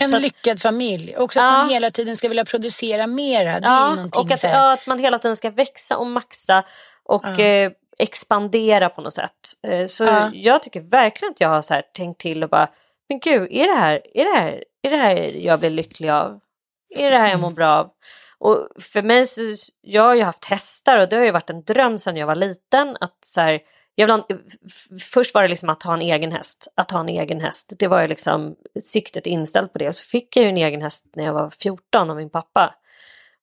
[0.00, 1.16] En att- lyckad familj.
[1.16, 1.50] Också att Ja.
[1.50, 3.60] man hela tiden ska vilja producera mera.
[3.60, 6.64] Det är ja, någonting och att, ja, att man hela tiden ska växa och maxa
[7.04, 7.40] och Ja.
[7.44, 9.30] eh, expandera på något sätt.
[9.62, 10.30] Eh, så Ja.
[10.34, 12.68] jag tycker verkligen att jag har så här tänkt till och bara,
[13.08, 16.40] men gud, är det här, är det här, är det här jag blir lycklig av?
[16.96, 17.90] Är det här jag mår bra av?
[18.38, 19.40] Och för mig så,
[19.80, 22.34] jag har ju haft hästar och det har ju varit en dröm sedan jag var
[22.34, 23.60] liten att så här,
[23.94, 24.26] jag ha,
[25.12, 27.72] först var det liksom att ha en egen häst, att ha en egen häst.
[27.78, 30.82] Det var ju liksom siktet inställt på det och så fick jag ju en egen
[30.82, 32.74] häst när jag var 14 av min pappa.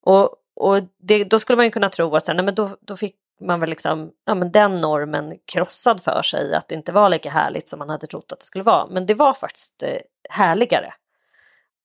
[0.02, 2.98] Och, och det, då skulle man ju kunna tro att sen, nej, men då, då
[2.98, 7.10] fick man väl liksom, ja, men den normen krossad för sig, att det inte var
[7.10, 8.88] lika härligt som man hade trott att det skulle vara.
[8.88, 9.98] Men det var faktiskt eh,
[10.30, 10.94] härligare.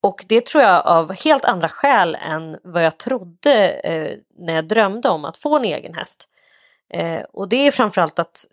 [0.01, 4.69] Och det tror jag av helt andra skäl än vad jag trodde eh, när jag
[4.69, 6.29] drömde om att få en egen häst.
[6.91, 8.45] Eh, och det är framförallt att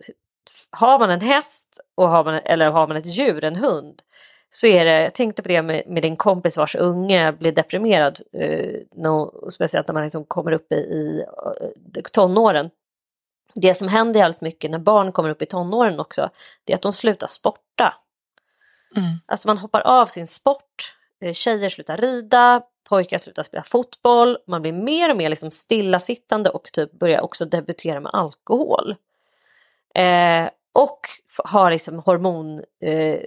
[0.70, 4.02] har man en häst och har man, eller har man ett djur, en hund,
[4.50, 8.20] så är det, jag tänkte på det med, med din kompis vars unge blir deprimerad,
[8.32, 11.24] eh, nå- speciellt när man liksom kommer upp i, i
[11.96, 12.70] eh, tonåren.
[13.54, 16.30] Det som händer jävligt mycket när barn kommer upp i tonåren också,
[16.64, 17.94] det är att de slutar sporta.
[18.96, 19.10] Mm.
[19.26, 24.62] Alltså man hoppar av sin sport, Eh, tjejer slutar rida, pojkar slutar spela fotboll, man
[24.62, 28.94] blir mer och mer liksom stillasittande och typ börjar också debutera med alkohol.
[29.94, 31.00] Eh, och
[31.44, 33.18] har liksom hormon, eh,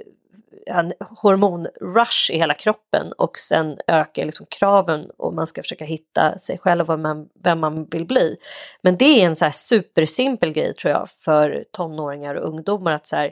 [0.66, 6.38] en hormonrush i hela kroppen och sen ökar liksom kraven och man ska försöka hitta
[6.38, 8.38] sig själv och vem man, vem man vill bli.
[8.82, 13.08] Men det är en så här supersimpel grej tror jag för tonåringar och ungdomar att
[13.08, 13.32] så här,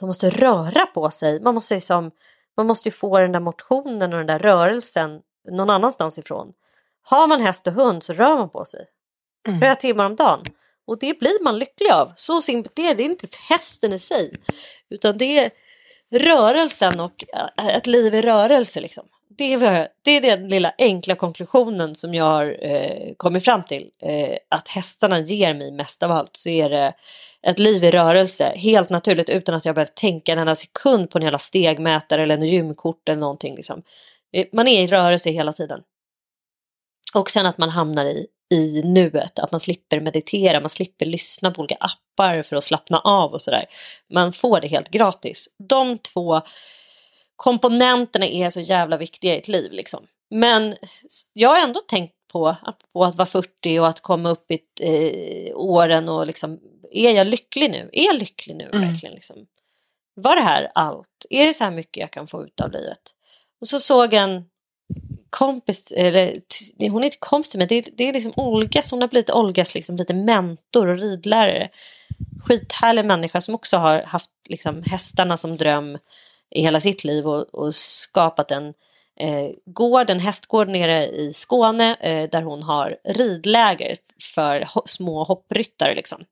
[0.00, 1.40] de måste röra på sig.
[1.40, 2.10] Man måste, liksom,
[2.56, 6.52] man måste ju få den där motionen och den där rörelsen någon annanstans ifrån.
[7.02, 8.86] Har man häst och hund så rör man på sig.
[9.58, 10.44] Flera timmar om dagen.
[10.86, 12.12] Och det blir man lycklig av.
[12.16, 12.94] Så simpelt är det.
[12.94, 14.36] Det är inte hästen i sig.
[14.90, 15.50] Utan det är
[16.10, 17.24] rörelsen och
[17.58, 18.80] äh, ett liv i rörelse.
[18.80, 19.04] Liksom
[19.38, 23.90] det är, det är den lilla enkla konklusionen som jag har eh, kommit fram till.
[24.02, 26.94] Eh, att hästarna ger mig mest av allt så är det
[27.42, 28.52] ett liv i rörelse.
[28.56, 32.34] Helt naturligt utan att jag behöver tänka en enda sekund på en jävla stegmätare eller
[32.34, 33.56] en gymkort eller någonting.
[33.56, 33.82] Liksom.
[34.32, 35.80] Eh, man är i rörelse hela tiden.
[37.14, 41.50] Och sen att man hamnar i, i nuet, att man slipper meditera, man slipper lyssna
[41.50, 43.64] på olika appar för att slappna av och sådär.
[44.12, 45.48] Man får det helt gratis.
[45.58, 46.40] De två
[47.36, 49.72] komponenterna är så jävla viktiga i ett liv.
[49.72, 50.06] Liksom.
[50.30, 50.76] Men
[51.32, 52.56] jag har ändå tänkt på,
[52.92, 56.60] på att vara 40 och att komma upp i eh, åren och liksom,
[56.90, 57.90] är jag lycklig nu?
[57.92, 58.88] Är jag lycklig nu mm.
[58.88, 59.14] verkligen?
[59.14, 59.46] Liksom?
[60.14, 61.26] Var det här allt?
[61.30, 63.00] Är det så här mycket jag kan få ut av livet?
[63.60, 64.44] Och så såg en
[65.30, 66.40] kompis, eller
[66.90, 69.74] hon är inte kompis men det är, det är liksom Olgas, hon har blivit Olgas
[69.74, 71.68] liksom lite mentor och ridlärare.
[72.44, 75.98] Skithärlig människa som också har haft liksom hästarna som dröm
[76.54, 78.66] i hela sitt liv och, och skapat en
[79.20, 83.96] eh, gård, en hästgård nere i Skåne eh, där hon har ridläger
[84.34, 85.94] för ho små hoppryttare.
[85.94, 86.24] Liksom.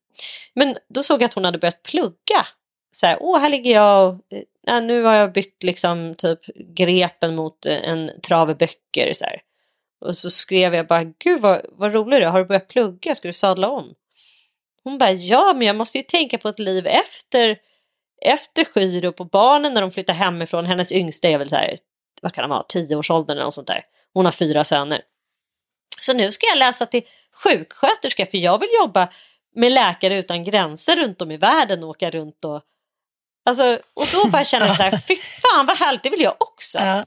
[0.55, 2.47] Men då såg jag att hon hade börjat plugga.
[2.93, 4.19] Så här, åh, här ligger jag och
[4.69, 9.13] äh, nu har jag bytt liksom typ grepen mot eh, en trave böcker.
[9.13, 9.43] Så här.
[10.01, 13.15] Och så skrev jag bara, gud vad, vad roligt det Har du börjat plugga?
[13.15, 13.95] Ska du sadla om?
[14.85, 17.59] Hon bara, ja men jag måste ju tänka på ett liv efter
[18.25, 20.67] efter Skyro på barnen när de flyttar hemifrån.
[20.67, 21.77] Hennes yngsta är väl så här,
[22.23, 23.85] vad kan han vara, tioårsåldern eller något sånt där.
[24.15, 25.03] Hon har fyra söner.
[26.01, 27.03] Så nu ska jag läsa till
[27.45, 29.09] sjuksköterska för jag vill jobba
[29.55, 32.63] med Läkare utan gränser runt om i världen och åka runt och
[33.45, 36.37] Alltså, och då bara känner jag så här, fy fan vad härligt, det vill jag
[36.39, 36.79] också.
[36.79, 37.05] Ja.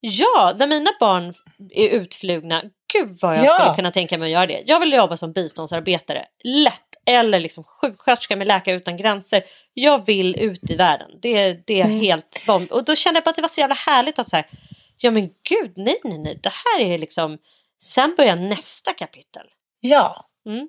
[0.00, 1.34] ja, när mina barn
[1.70, 3.58] är utflugna, gud vad jag ja.
[3.58, 4.62] skulle kunna tänka mig att göra det.
[4.66, 9.42] Jag vill jobba som biståndsarbetare, lätt eller liksom sjuksköterska med Läkare utan gränser.
[9.74, 11.10] Jag vill ut i världen.
[11.22, 12.00] Det, det är mm.
[12.00, 12.72] helt bomb.
[12.72, 14.48] Och då kände jag bara att det var så jävla härligt att så här,
[14.98, 17.38] ja men gud, nej, nej, nej, det här är liksom,
[17.82, 19.46] sen börjar nästa kapitel.
[19.80, 20.26] Ja.
[20.46, 20.68] Mm.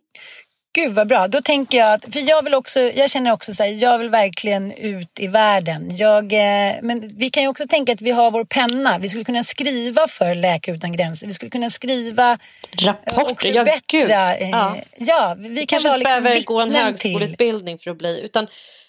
[0.77, 1.27] Gud vad bra.
[1.27, 4.09] Då tänker jag att, för jag vill också, jag känner också så här, jag vill
[4.09, 5.97] verkligen ut i världen.
[5.97, 8.97] Jag, eh, men vi kan ju också tänka att vi har vår penna.
[8.99, 11.27] Vi skulle kunna skriva för Läkare utan gränser.
[11.27, 12.37] Vi skulle kunna skriva
[12.81, 13.31] rapporter.
[13.31, 13.99] Och förbättra.
[13.99, 14.77] Ja, ja.
[14.97, 18.47] ja vi, vi kanske inte liksom behöver gå en högskoleutbildning för att bli, utan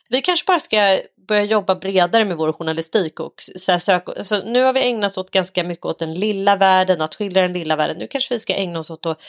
[0.08, 4.62] vi kanske bara ska börja jobba bredare med vår journalistik och så söka, alltså, nu
[4.62, 7.76] har vi ägnat oss åt ganska mycket åt den lilla världen, att skildra den lilla
[7.76, 7.96] världen.
[7.98, 9.20] Nu kanske vi ska ägna oss åt att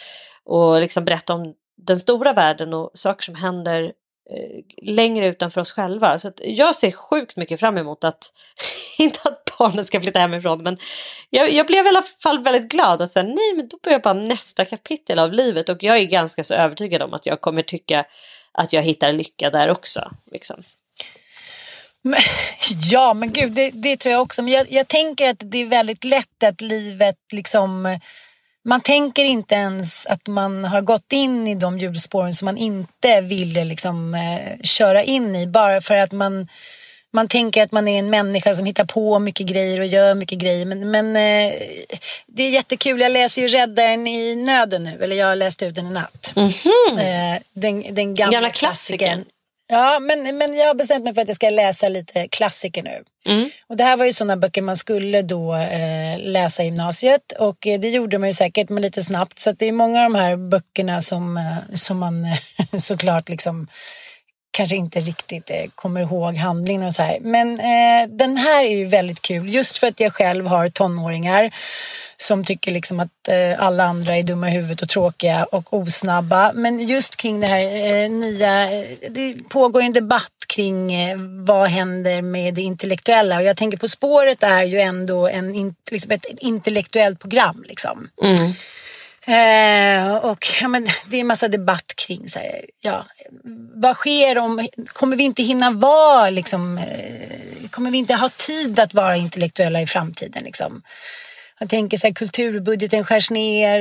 [0.49, 1.53] och liksom berätta om
[1.86, 6.19] den stora världen och saker som händer eh, längre utanför oss själva.
[6.19, 8.34] Så jag ser sjukt mycket fram emot att,
[8.97, 10.77] inte att barnen ska flytta hemifrån, men
[11.30, 14.13] jag, jag blev i alla fall väldigt glad att säga nej men då börjar bara
[14.13, 18.05] nästa kapitel av livet och jag är ganska så övertygad om att jag kommer tycka
[18.51, 20.11] att jag hittar lycka där också.
[20.32, 20.63] Liksom.
[22.01, 22.19] Men,
[22.91, 25.65] ja men gud det, det, tror jag också, men jag, jag tänker att det är
[25.65, 27.99] väldigt lätt att livet liksom
[28.70, 33.22] man tänker inte ens att man har gått in i de hjulspåren som man inte
[33.22, 36.47] ville liksom, eh, köra in i bara för att man
[37.11, 40.38] man tänker att man är en människa som hittar på mycket grejer och gör mycket
[40.38, 40.65] grejer.
[40.65, 41.53] Men, men eh,
[42.28, 43.01] det är jättekul.
[43.01, 44.99] Jag läser ju Räddaren i nöden nu.
[45.01, 46.34] Eller jag har läst ut den i natt.
[46.36, 47.34] Mm -hmm.
[47.36, 49.26] eh, den, den gamla, gamla klassikern.
[49.72, 53.03] Ja, men, men jag har bestämt mig för att jag ska läsa lite klassiker nu.
[53.30, 53.49] Mm.
[53.67, 57.67] Och det här var ju sådana böcker man skulle då eh, läsa i gymnasiet och
[57.67, 59.39] eh, det gjorde man ju säkert men lite snabbt.
[59.39, 62.28] Så det är många av de här böckerna som, eh, som man
[62.78, 63.67] såklart liksom
[64.60, 67.18] kanske inte riktigt eh, kommer ihåg handlingen och så här.
[67.22, 71.51] Men eh, den här är ju väldigt kul just för att jag själv har tonåringar
[72.18, 76.51] som tycker liksom att eh, alla andra är dumma i huvudet och tråkiga och osnabba.
[76.55, 81.70] Men just kring det här eh, nya, eh, det pågår en debatt kring eh, vad
[81.70, 86.26] händer med det intellektuella och jag tänker På spåret är ju ändå en, liksom ett,
[86.26, 87.64] ett intellektuellt program.
[87.68, 88.10] Liksom.
[88.24, 88.53] Mm.
[89.30, 93.05] Eh, och ja, men, det är en massa debatt kring så här, ja,
[93.73, 98.80] vad sker om, kommer vi inte hinna vara liksom, eh, kommer vi inte ha tid
[98.80, 100.82] att vara intellektuella i framtiden liksom?
[101.59, 103.80] Jag tänker så här, kulturbudgeten skärs ner,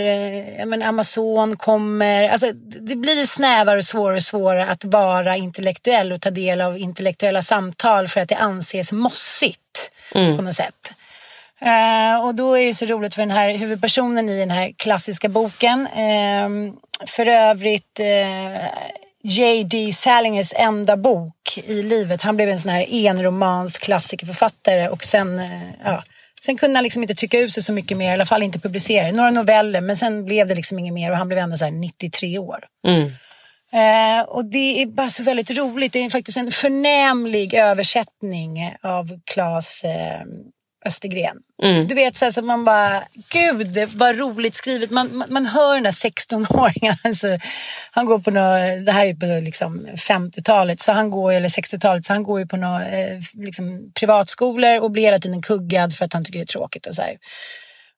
[0.59, 2.29] eh, men Amazon kommer.
[2.29, 6.79] Alltså, det blir snävare och svårare och svårare att vara intellektuell och ta del av
[6.79, 10.37] intellektuella samtal för att det anses mossigt mm.
[10.37, 10.93] på något sätt.
[11.63, 15.29] Uh, och då är det så roligt för den här huvudpersonen i den här klassiska
[15.29, 15.81] boken.
[15.81, 16.73] Uh,
[17.07, 18.67] för övrigt uh,
[19.23, 19.93] J.D.
[19.93, 22.23] Salingers enda bok i livet.
[22.23, 25.41] Han blev en sån här enromans klassikerförfattare och sen,
[25.85, 26.05] ja,
[26.45, 28.61] sen kunde han liksom inte trycka ut sig så mycket mer, i alla fall inte
[28.61, 29.13] publicera.
[29.13, 32.39] Några noveller, men sen blev det liksom inget mer och han blev ändå så 93
[32.39, 32.59] år.
[32.87, 33.11] Mm.
[33.75, 35.93] Uh, och det är bara så väldigt roligt.
[35.93, 40.27] Det är faktiskt en förnämlig översättning av Claes uh,
[40.89, 41.37] Östergren.
[41.63, 41.87] Mm.
[41.87, 44.91] Du vet så, här, så man bara, gud vad roligt skrivet.
[44.91, 46.97] Man, man, man hör den där 16-åringen.
[47.05, 47.39] Alltså,
[47.91, 52.05] han går på något, det här är på liksom 50-talet, så han går, eller 60-talet,
[52.05, 56.05] så han går ju på några eh, liksom, privatskolor och blir hela tiden kuggad för
[56.05, 57.17] att han tycker det är tråkigt och så här.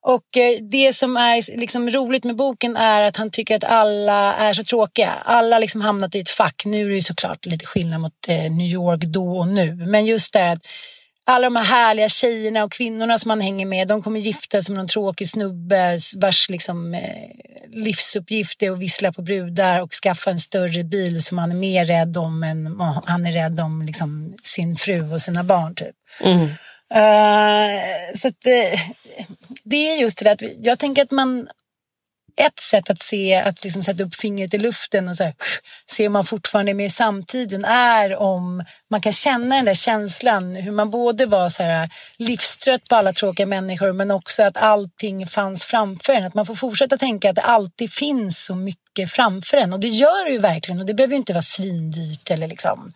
[0.03, 4.35] Och eh, det som är liksom roligt med boken är att han tycker att alla
[4.35, 5.11] är så tråkiga.
[5.25, 6.63] Alla har liksom hamnat i ett fack.
[6.65, 9.75] Nu är det ju såklart lite skillnad mot eh, New York då och nu.
[9.75, 10.67] Men just det att
[11.31, 14.73] alla de här härliga tjejerna och kvinnorna som han hänger med, de kommer gifta sig
[14.73, 17.01] med någon tråkig snubbe vars liksom, eh,
[17.73, 21.85] livsuppgift är att vissla på brudar och skaffa en större bil som han är mer
[21.85, 25.75] rädd om än han är rädd om liksom, sin fru och sina barn.
[25.75, 25.97] Typ.
[26.21, 26.49] Mm.
[26.95, 27.81] Uh,
[28.15, 28.81] så att, uh,
[29.65, 31.49] det är just det där att jag tänker att man
[32.41, 35.35] ett sätt att se, att liksom sätta upp fingret i luften och så här,
[35.87, 39.75] se om man fortfarande är med i samtiden är om man kan känna den där
[39.75, 44.57] känslan, hur man både var så här livstrött på alla tråkiga människor men också att
[44.57, 46.25] allting fanns framför en.
[46.25, 49.89] Att man får fortsätta tänka att det alltid finns så mycket framför en och det
[49.89, 52.93] gör det ju verkligen och det behöver ju inte vara svindyrt eller liksom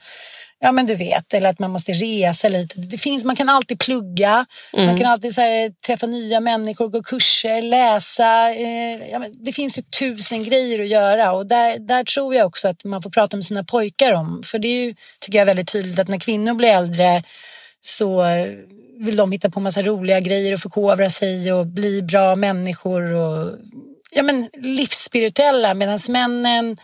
[0.65, 2.81] Ja men du vet, eller att man måste resa lite.
[2.81, 4.87] Det finns, man kan alltid plugga, Mm.
[4.87, 8.51] man kan alltid här, träffa nya människor, gå kurser, läsa.
[8.55, 12.47] Eh, ja, men det finns ju tusen grejer att göra och där, där tror jag
[12.47, 14.43] också att man får prata med sina pojkar om.
[14.47, 17.23] För det är ju, tycker jag, väldigt tydligt att när kvinnor blir äldre
[17.81, 18.25] så
[19.01, 23.59] vill de hitta på massa roliga grejer och förkovra sig och bli bra människor och
[24.11, 26.77] ja, men, livsspirituella medan männen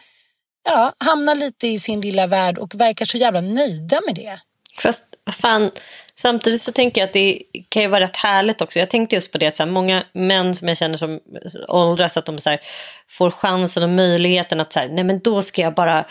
[0.70, 4.40] ja, hamnar lite i sin lilla värld och verkar så jävla nöjda med det.
[4.82, 5.70] Fast fan,
[6.14, 8.78] samtidigt så tänker jag att det kan ju vara rätt härligt också.
[8.78, 11.20] Jag tänkte just på det att så här, många män som jag känner som
[11.68, 12.60] åldras att de så här,
[13.08, 16.04] får chansen och möjligheten att så här, nej men då ska jag bara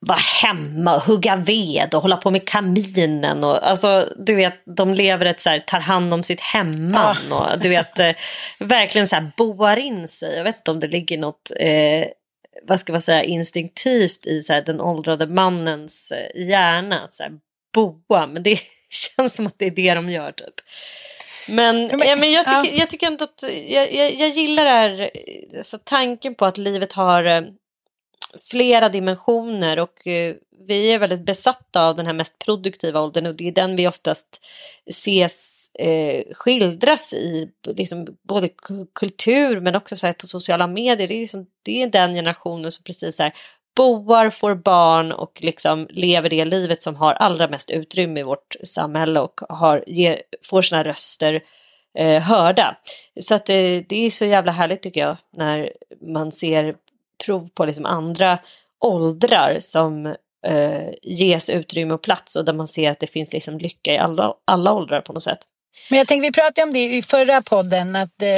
[0.00, 3.44] vara hemma och hugga ved och hålla på med kaminen.
[3.44, 7.60] Och, alltså, du vet, de lever ett så här, tar hand om sitt hemman och
[7.60, 8.12] du vet, eh,
[8.58, 10.36] verkligen så här boar in sig.
[10.36, 12.04] Jag vet inte om det ligger något eh,
[12.68, 17.00] vad ska man säga, instinktivt i så här, den åldrade mannens eh, hjärna.
[17.04, 17.32] Att så här,
[17.74, 18.58] boa, men det
[18.90, 20.54] känns som att det är det de gör typ.
[21.48, 22.62] Men, Ja, men- ja, men jag, ja.
[22.62, 26.44] tycker, jag tycker inte att, jag, jag, jag gillar det här, eh, alltså, tanken på
[26.46, 27.42] att livet har eh,
[28.50, 30.34] flera dimensioner och eh,
[30.68, 33.88] vi är väldigt besatta av den här mest produktiva åldern och det är den vi
[33.88, 34.46] oftast
[34.90, 38.48] ses eh, skildras i liksom, både
[38.94, 41.08] kultur men också så här, på sociala medier.
[41.08, 43.32] Det är, liksom, det är den generationen som precis så här,
[43.76, 48.56] boar, får barn och liksom lever det livet som har allra mest utrymme i vårt
[48.64, 51.40] samhälle och har, ger, får sina röster
[51.98, 52.76] eh, hörda.
[53.20, 56.76] Så att eh, det är så jävla härligt tycker jag när man ser
[57.26, 58.38] prov på liksom andra
[58.80, 60.06] åldrar som
[60.46, 63.98] eh, ges utrymme och plats och där man ser att det finns liksom lycka i
[63.98, 65.38] alla, alla åldrar på något sätt.
[65.90, 68.28] Men jag tänkte, vi pratade om det i förra podden, att eh,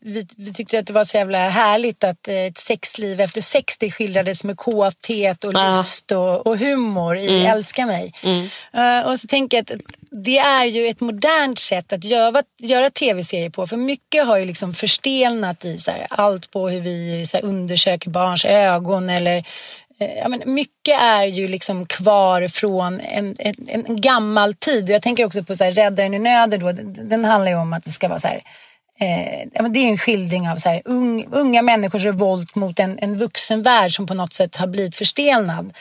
[0.00, 3.90] vi, vi tyckte att det var så jävla härligt att eh, ett sexliv efter 60
[3.90, 5.74] skildrades med kåthet och Ja.
[5.76, 8.12] lust och, och humor i Älska mig.
[8.22, 8.48] Mm.
[8.72, 9.80] Eh, och så tänker jag att
[10.24, 13.66] det är ju ett modernt sätt att göra, göra tv-serier på.
[13.66, 17.44] För mycket har ju liksom förstelnat i så här, allt på hur vi så här,
[17.44, 19.44] undersöker barns ögon eller
[20.00, 24.84] Eh, ja, men mycket är ju liksom kvar från en, en, en gammal tid.
[24.84, 26.60] Och Jag tänker också på så här, Räddaren i nöden.
[26.60, 26.72] Då.
[26.72, 28.42] Den, den handlar ju om att det ska vara så här,
[29.00, 30.82] eh, ja, men det är en skildring av så här,
[31.30, 35.72] unga människors revolt mot en, en vuxen värld som på något sätt har blivit förstelnad.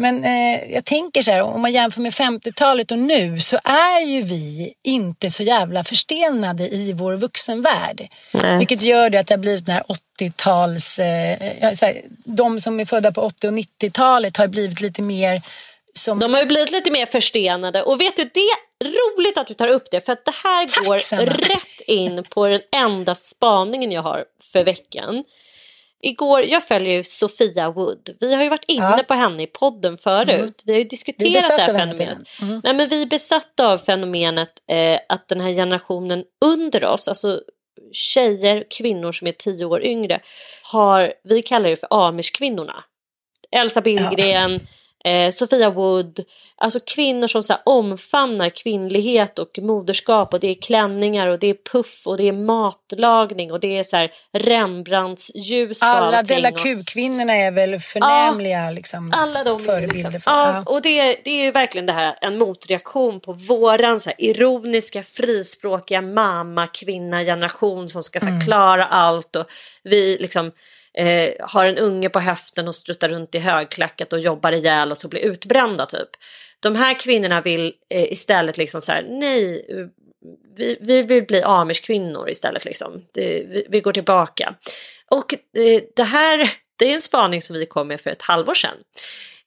[0.00, 4.00] Men eh, jag tänker så här, om man jämför med 50-talet och nu så är
[4.00, 8.08] ju vi inte så jävla förstelnade i vår vuxenvärld.
[8.32, 8.58] Nej.
[8.58, 9.84] Vilket gör det att det har blivit den här
[10.20, 10.98] 80-tals...
[10.98, 11.38] Eh,
[11.82, 11.94] här,
[12.24, 15.42] de som är födda på 80 och 90-talet har blivit lite mer
[15.94, 16.18] som...
[16.18, 19.54] De har ju blivit lite mer förstenade och vet du, det är roligt att du
[19.54, 21.22] tar upp det för att det här Tack, går Sanna.
[21.24, 25.24] rätt in på den enda spaningen jag har för veckan.
[26.02, 28.16] Igår, jag följer ju Sofia Wood.
[28.20, 29.04] Vi har ju varit inne Ja.
[29.08, 30.62] på henne i podden förut.
[30.66, 32.18] Vi har ju diskuterat det här fenomenet.
[32.42, 32.60] Mm.
[32.64, 37.40] Nej, men vi är besatta av fenomenet eh, att den här generationen under oss, alltså
[37.92, 40.20] tjejer, kvinnor som är tio år yngre,
[40.62, 42.84] har, vi kallar det för Amish-kvinnorna.
[43.56, 44.60] Elsa Billgren,
[45.04, 46.20] eh, Sofia Wood,
[46.56, 51.56] alltså kvinnor som så omfamnar kvinnlighet och moderskap och det är klänningar och det är
[51.72, 56.22] puff och det är matlagning och det är så här Rembrandts ljus Alla.
[56.22, 60.10] Della Q-kvinnorna är väl förnämliga liksom, alla de är förebilder.
[60.10, 60.30] liksom, för.
[60.30, 64.20] ja, och det, det är ju verkligen det här en motreaktion på våran så här,
[64.20, 68.38] ironiska frispråkiga mamma kvinna generation som ska så Mm.
[68.40, 69.46] här, klara allt och
[69.82, 70.52] vi liksom
[70.98, 74.98] eh, har en unge på höften och struttar runt i högklackat och jobbar ihjäl och
[74.98, 76.08] så blir utbrända typ.
[76.60, 79.66] De här kvinnorna vill eh, istället liksom så här, nej,
[80.56, 82.64] vi, vi vill bli amish-kvinnor istället.
[82.64, 83.04] Liksom.
[83.12, 84.54] Det, vi, vi, går tillbaka.
[85.10, 88.54] Och eh, det här det är en spaning som vi kom med för ett halvår
[88.54, 88.76] sedan.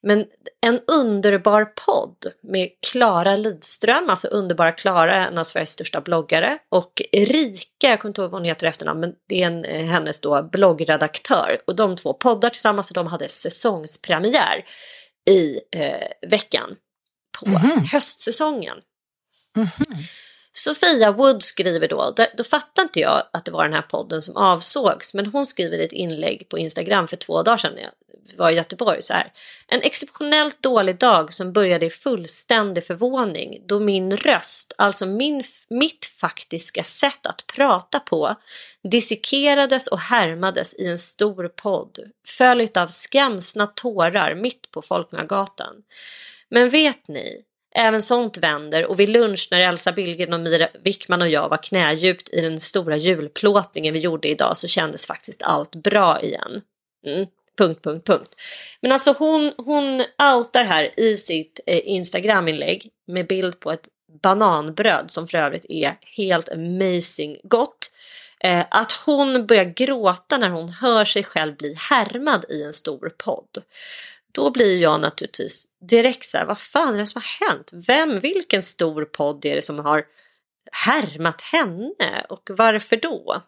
[0.03, 0.25] Men
[0.61, 6.57] en underbar podd med Klara Lidström, alltså underbara Klara, en av Sveriges största bloggare.
[6.69, 9.85] Och Erika, jag kommer inte ihåg vad hon heter efternamn, men det är en, eh,
[9.85, 11.57] hennes då bloggredaktör.
[11.67, 14.65] Och de två poddar tillsammans och de hade säsongspremiär
[15.29, 16.75] i eh, veckan
[17.39, 17.91] på mm -hmm.
[17.91, 18.77] höstsäsongen.
[19.55, 20.03] Mm -hmm.
[20.55, 24.37] Sofia Wood skriver då, då fattar inte jag att det var den här podden som
[24.37, 27.77] avsågs, men hon skriver ett inlägg på Instagram för två dagar sedan
[28.37, 29.31] var i Göteborg så här.
[29.67, 36.05] En exceptionellt dålig dag som började i fullständig förvåning då min röst, alltså min, mitt
[36.05, 38.35] faktiska sätt att prata på,
[38.83, 45.75] dissekerades och härmades i en stor podd, följt av skamsna tårar mitt på Folkungagatan.
[46.49, 47.43] Men vet ni,
[47.75, 51.63] Även sånt vänder och vid lunch när Elsa Billgren och Mira Wickman och jag var
[51.63, 56.61] knädjupt i den stora julplåtningen vi gjorde idag så kändes faktiskt allt bra igen.
[57.05, 57.27] Mm.
[57.57, 58.35] Punkt, punkt, punkt.
[58.81, 60.03] Men alltså hon, hon
[60.35, 63.89] outar här i sitt eh, Instagram-inlägg med bild på ett
[64.23, 67.91] bananbröd som för övrigt är helt amazing gott.
[68.39, 73.13] Eh, att hon börjar gråta när hon hör sig själv bli härmad i en stor
[73.17, 73.63] podd.
[74.31, 77.69] Då blir jag naturligtvis direkt så här, vad fan är det som har hänt?
[77.87, 80.05] Vem, vilken stor podd är det som har
[80.71, 83.41] härmat henne och varför då?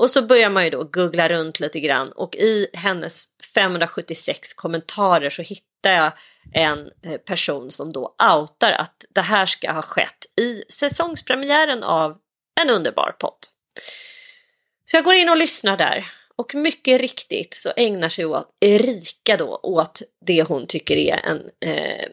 [0.00, 3.24] Och så börjar man ju då googla runt lite grann och i hennes
[3.54, 6.12] 576 kommentarer så hittar jag
[6.52, 12.18] en eh, person som då outar att det här ska ha skett i säsongspremiären av
[12.62, 13.38] En underbar podd.
[14.84, 18.24] Så jag går in och lyssnar där och mycket riktigt så ägnar sig
[18.60, 22.06] Erika då åt det hon tycker är en eh,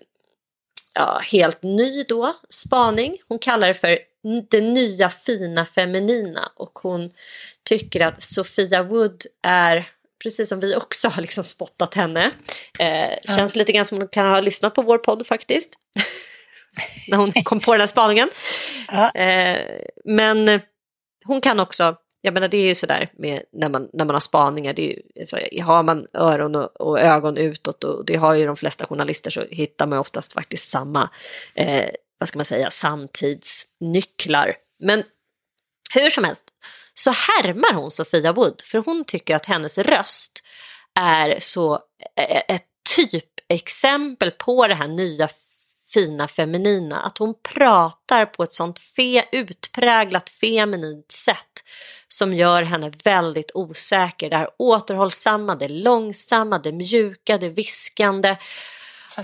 [0.94, 3.18] ja, helt ny då spaning.
[3.28, 4.00] Hon kallar det för
[4.50, 7.12] det nya fina feminina och hon
[7.70, 9.90] tycker att Sofia Wood är
[10.24, 12.32] precis som vi också har liksom spottat henne.
[12.80, 13.36] Eh, ja.
[13.36, 15.70] Känns lite grann som hon kan ha lyssnat på vår podd faktiskt.
[17.10, 18.30] När hon kom på den här spaningen.
[18.88, 19.12] Ja.
[19.12, 19.60] Eh,
[20.06, 20.62] men
[21.26, 24.20] hon kan också jag menar det är ju sådär med när man, när man har
[24.20, 28.46] spaningar, det är så, har man öron och, och, ögon utåt och det har ju
[28.46, 31.10] de flesta journalister så hittar man oftast faktiskt samma,
[31.56, 34.56] eh, vad ska man säga, samtidsnycklar.
[34.80, 35.04] Men
[35.94, 36.44] hur som helst
[36.94, 40.44] så härmar hon Sofia Wood för hon tycker att hennes röst
[41.00, 41.80] är så
[42.48, 42.66] ett
[42.96, 45.30] typexempel på det här nya
[45.94, 47.00] fina feminina.
[47.00, 51.64] Att hon pratar på ett sånt fe, utpräglat feminint sätt
[52.08, 54.30] som gör henne väldigt osäker.
[54.30, 58.38] Det här återhållsamma, det långsamma, det mjuka, det viskande.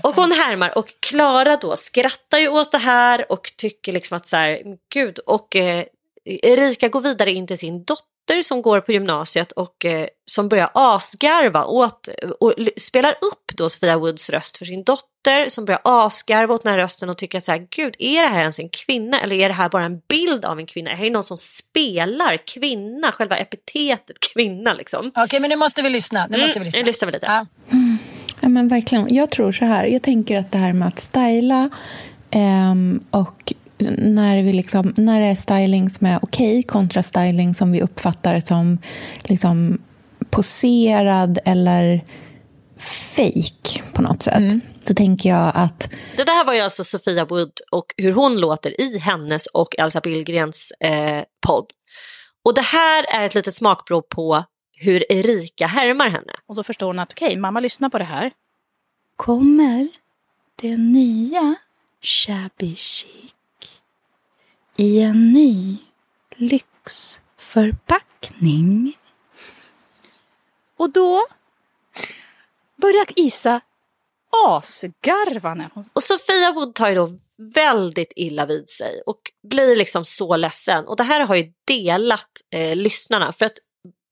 [0.02, 4.26] Och hon härmar och Klara då skrattar ju åt det här och tycker liksom att
[4.26, 5.84] så här, gud, och eh,
[6.24, 10.70] Erika går vidare in till sin dotter som går på gymnasiet och eh, som börjar
[10.74, 12.08] asgarva åt
[12.40, 16.72] och spelar upp då Sofia Woods röst för sin dotter som börjar asgarva åt den
[16.72, 19.48] här rösten och tycker så här, gud är det här ens en kvinna eller är
[19.48, 20.90] det här bara en bild av en kvinna?
[20.90, 25.12] Är det här någon som spelar kvinna, själva epitetet kvinna liksom?
[25.16, 26.78] Okej men nu måste vi lyssna, nu måste vi lyssna.
[26.78, 27.26] Mm, lyssnar vi lite.
[27.26, 27.46] Ja.
[28.54, 31.70] Men verkligen, jag tror så här, jag tänker att det här med att styla
[32.34, 33.52] Um, och
[33.98, 37.82] när, vi liksom, när det är styling som är okej okay, kontra styling som vi
[37.82, 38.78] uppfattar som
[39.22, 39.82] liksom
[40.30, 42.04] poserad eller
[42.78, 44.36] fake på något sätt.
[44.36, 44.60] Mm.
[44.84, 45.88] Så tänker jag att...
[46.16, 50.00] Det där var ju alltså Sofia Wood och hur hon låter i hennes och Elsa
[50.00, 51.66] Billgrens eh, podd.
[52.44, 54.44] Och det här är ett litet smakprov på
[54.80, 56.32] hur Erika härmar henne.
[56.48, 58.30] Och då förstår hon att okej, okay, mamma lyssnar på det här.
[59.16, 59.88] Kommer
[60.56, 61.54] det nya
[62.00, 63.34] shabby chic
[64.76, 65.76] i en ny
[66.36, 68.98] lyxförpackning.
[70.76, 71.26] Och då
[72.76, 73.60] börjar Isa
[74.46, 75.84] asgarva när hon...
[75.92, 80.86] Och Sofia Wood tar ju då väldigt illa vid sig och blir liksom så ledsen.
[80.86, 83.58] Och det här har ju delat eh, lyssnarna för att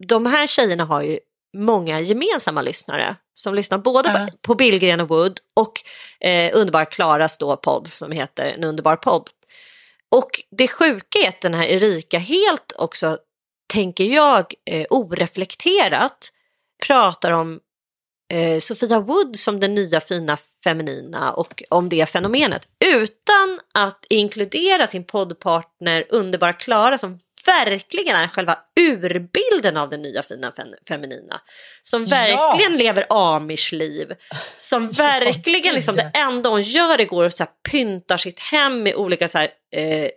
[0.07, 1.19] de här tjejerna har ju
[1.53, 4.27] många gemensamma lyssnare som lyssnar både uh.
[4.43, 5.73] på, Billgren och Wood och
[6.21, 9.31] eh, underbara Klaras då podd som heter En underbar podd.
[10.11, 13.19] Och det sjuka är att den här Erika helt också,
[13.73, 16.29] tänker jag, eh, oreflekterat
[16.87, 17.61] pratar om
[18.33, 24.87] eh, Sofia Wood som den nya fina feminina och om det fenomenet utan att inkludera
[24.87, 30.53] sin poddpartner underbara Klara som verkligen är själva urbilden av den nya fina
[30.89, 31.41] feminina.
[31.83, 32.79] Som verkligen ja.
[32.79, 34.15] lever amish-liv.
[34.59, 39.29] Som verkligen, liksom, det enda hon gör är så här, pyntar sitt hem med olika
[39.29, 40.11] så här, eh,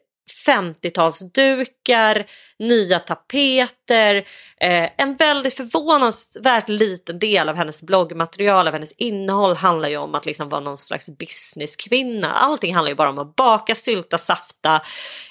[0.48, 2.26] 50-talsdukar,
[2.60, 4.16] nya tapeter.
[4.62, 10.16] Eh, en väldigt förvånansvärt liten del av hennes bloggmaterial, av hennes innehåll handlar ju om
[10.16, 12.34] att liksom vara någon slags businesskvinna.
[12.34, 14.82] Allting handlar ju bara om att baka, sylta, safta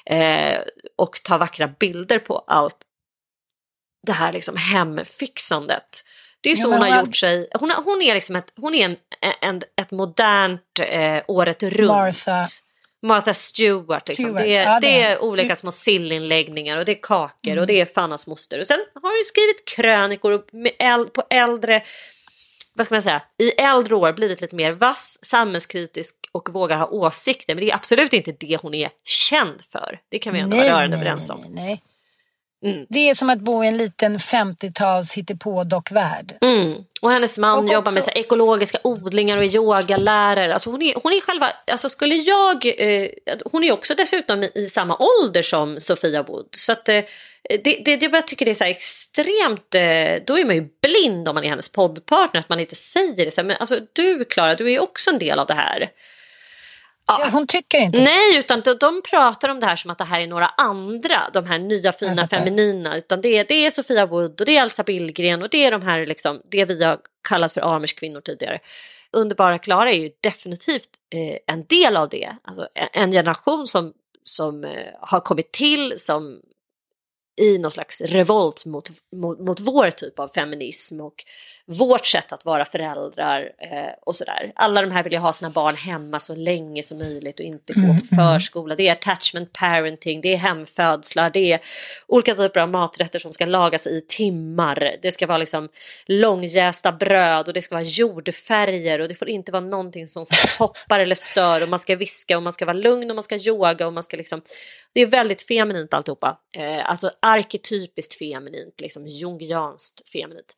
[0.07, 0.59] eh,
[0.97, 2.77] och ta vackra bilder på allt
[4.07, 6.05] det här liksom hemfixandet.
[6.41, 7.49] Det är så ja, hon har gjort sig.
[7.55, 8.97] Hon, hon är liksom ett, hon är en,
[9.41, 11.89] en, ett modernt eh, året runt.
[11.89, 12.45] Martha.
[13.05, 14.09] Martha Stewart.
[14.09, 14.25] Liksom.
[14.25, 14.43] Stewart.
[14.43, 17.59] Det, är, ja, det, det är olika små sillinläggningar och det är kakor mm.
[17.59, 18.61] och det är Fannas moster.
[18.61, 20.43] Och sen har hon ju skrivit krönikor
[20.79, 21.83] äl, på äldre,
[22.75, 26.87] vad ska man säga, i äldre år blivit lite mer vass, samhällskritisk och vågar ha
[26.87, 27.55] åsikter.
[27.55, 30.01] Men det är absolut inte det hon är känd för.
[30.09, 31.41] Det kan vi ändå vara rörande överens om.
[31.41, 31.83] Nej, nej.
[32.65, 32.87] Mm.
[32.89, 36.37] Det är som att bo i en liten 50-tals hittepå-dockvärld.
[36.41, 36.75] Mm.
[37.01, 37.95] Och hennes man och jobbar också...
[37.95, 40.55] med så ekologiska odlingar och är yogalärare.
[40.55, 43.09] Alltså hon, är, hon är själva, alltså skulle jag, eh,
[43.45, 46.47] hon är också dessutom i, i, samma ålder som Sofia Wood.
[46.57, 47.03] Så att eh,
[47.65, 51.35] det, det, jag tycker det är så extremt, eh, då är man ju blind om
[51.35, 53.31] man är hennes poddpartner, att man inte säger det.
[53.31, 55.91] Så här, men alltså du Klara, du är också en del av det här.
[57.07, 57.29] Ja.
[57.33, 60.21] Hon tycker inte Nej, utan de, de pratar om det här som att det här
[60.21, 62.97] är några andra, de här nya fina feminina.
[62.97, 65.71] Utan det är, det är Sofia Wood och det är Elsa Billgren och det är
[65.71, 66.99] de här, liksom, det vi har
[67.29, 68.59] kallat för Amers kvinnor tidigare.
[69.13, 72.37] Underbara Klara är ju definitivt eh, en del av det.
[72.45, 73.93] Alltså, en generation som,
[74.23, 76.41] som eh, har kommit till som
[77.37, 81.25] i någon slags revolt mot, mot, mot vår typ av feminism och
[81.67, 84.53] vårt sätt att vara föräldrar eh, och sådär.
[84.55, 87.73] Alla de här vill ju ha sina barn hemma så länge som möjligt och inte
[87.73, 88.25] gå mm, på mm.
[88.25, 88.75] förskola.
[88.75, 91.61] Det är attachment parenting, det är hemfödslar, det är
[92.07, 94.97] olika typer av maträtter som ska lagas i timmar.
[95.03, 95.69] Det ska vara liksom
[96.07, 100.25] långjästa bröd och det ska vara jordfärger och det får inte vara någonting som
[100.59, 103.37] hoppar eller stör och man ska viska och man ska vara lugn och man ska
[103.37, 104.43] yoga och man ska liksom
[104.95, 106.39] det är väldigt feminint alltihopa.
[106.57, 110.57] Eh, alltså arketypiskt feminint, liksom jungianskt feminint.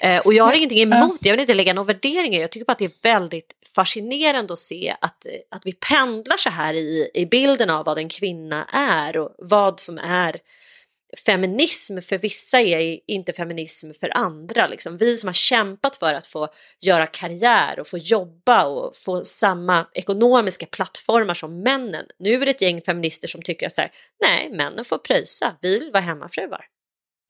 [0.00, 2.50] Eh, och jag har ingenting emot det, jag vill inte lägga någon värdering i Jag
[2.50, 6.74] tycker bara att det är väldigt fascinerande att se att, att vi pendlar så här
[6.74, 10.36] i, i bilden av vad en kvinna är och vad som är
[11.26, 14.66] feminism för vissa är inte feminism för andra.
[14.66, 14.96] Liksom.
[14.96, 16.48] Vi som har kämpat för att få
[16.80, 22.04] göra karriär och få jobba och få samma ekonomiska plattformar som männen.
[22.18, 23.90] Nu är det ett gäng feminister som tycker att så här,
[24.20, 26.64] nej, männen får pröjsa, vi vill vara hemmafruar.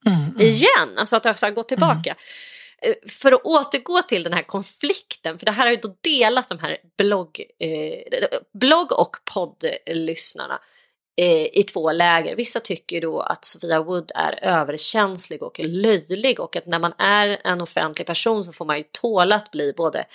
[0.05, 0.41] Mm, mm.
[0.41, 2.09] Igen, alltså att har gått tillbaka.
[2.09, 2.15] Mm.
[2.81, 6.47] Eh, för att återgå till den här konflikten, för det här har ju då delat
[6.47, 10.59] de här blogg, eh, blogg och poddlyssnarna
[11.21, 12.35] Eh, i två läger.
[12.35, 17.41] Vissa tycker då att Sofia Wood är överkänslig och löjlig och att när man är
[17.43, 20.05] en offentlig person så får man ju tåla att bli både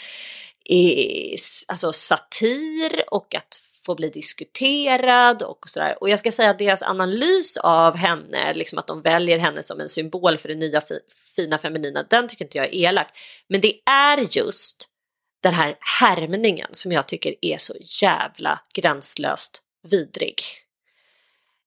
[0.64, 1.36] i,
[1.68, 5.96] alltså satir och att få bli diskuterad och sådär.
[6.00, 9.80] Och jag ska säga att deras analys av henne, liksom att de väljer henne som
[9.80, 10.98] en symbol för det nya fi
[11.36, 13.08] fina feminina, den tycker inte jag är elak.
[13.48, 14.88] Men det är just
[15.42, 20.63] den här härmningen som jag tycker är så jävla gränslöst vidrig.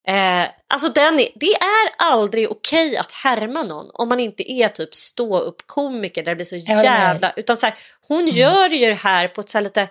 [0.08, 4.51] Eh, alltså den är, det är aldrig okej okay att härma någon om man inte
[4.51, 7.34] är typ stå upp komiker där det blir så jävla...
[7.36, 7.76] Utan så här,
[8.08, 8.36] hon mm.
[8.36, 9.88] gör ju det här på ett så lite...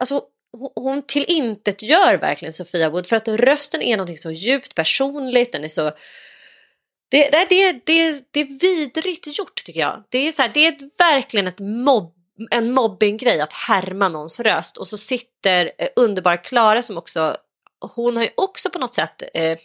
[0.00, 0.22] Alltså
[0.74, 5.52] hon till intet gör verkligen Sofia Wood för att rösten är någonting så djupt personligt,
[5.52, 5.92] den är så
[7.10, 10.04] det, det, det, det, det är vidrigt gjort tycker jag.
[10.08, 12.14] Det är, så här, det är verkligen ett mobb,
[12.50, 17.36] en mobbinggrej att härma någons röst och så sitter eh, underbara Klara som också,
[17.80, 19.58] hon har ju också på något sätt eh,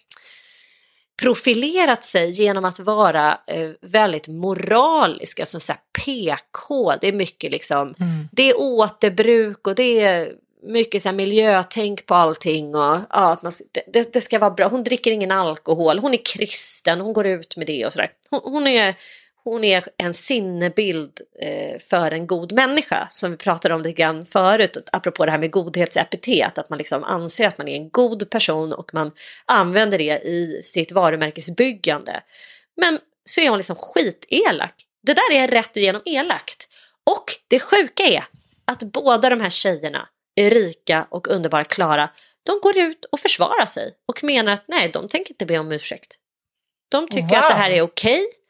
[1.21, 5.73] profilerat sig genom att vara eh, väldigt moralisk, alltså så
[6.05, 6.93] PK.
[7.01, 8.29] Det är mycket liksom, mm.
[8.31, 10.33] det är återbruk och det är
[10.63, 13.51] mycket så här miljötänk på allting och ja, att man,
[13.93, 14.67] det, det, ska vara bra.
[14.67, 18.11] Hon dricker ingen alkohol, hon är kristen, hon går ut med det och sådär.
[18.29, 18.95] Hon, hon, är,
[19.43, 24.25] hon är en sinnebild eh, för en god människa som vi pratade om lite grann
[24.25, 28.29] förut, apropå det här med godhetsepitet, att man liksom anser att man är en god
[28.29, 29.11] person och man
[29.45, 32.21] använder det i sitt varumärkesbyggande.
[32.77, 34.73] Men så är hon liksom skitelak.
[35.03, 36.67] Det där är rätt igenom elakt.
[37.03, 38.23] Och det sjuka är
[38.65, 42.09] att båda de här tjejerna Erika och underbara Klara,
[42.43, 45.71] de går ut och försvarar sig och menar att nej, de tänker inte be om
[45.71, 46.15] ursäkt.
[46.89, 47.37] De tycker wow.
[47.37, 48.42] att det här är okej okay,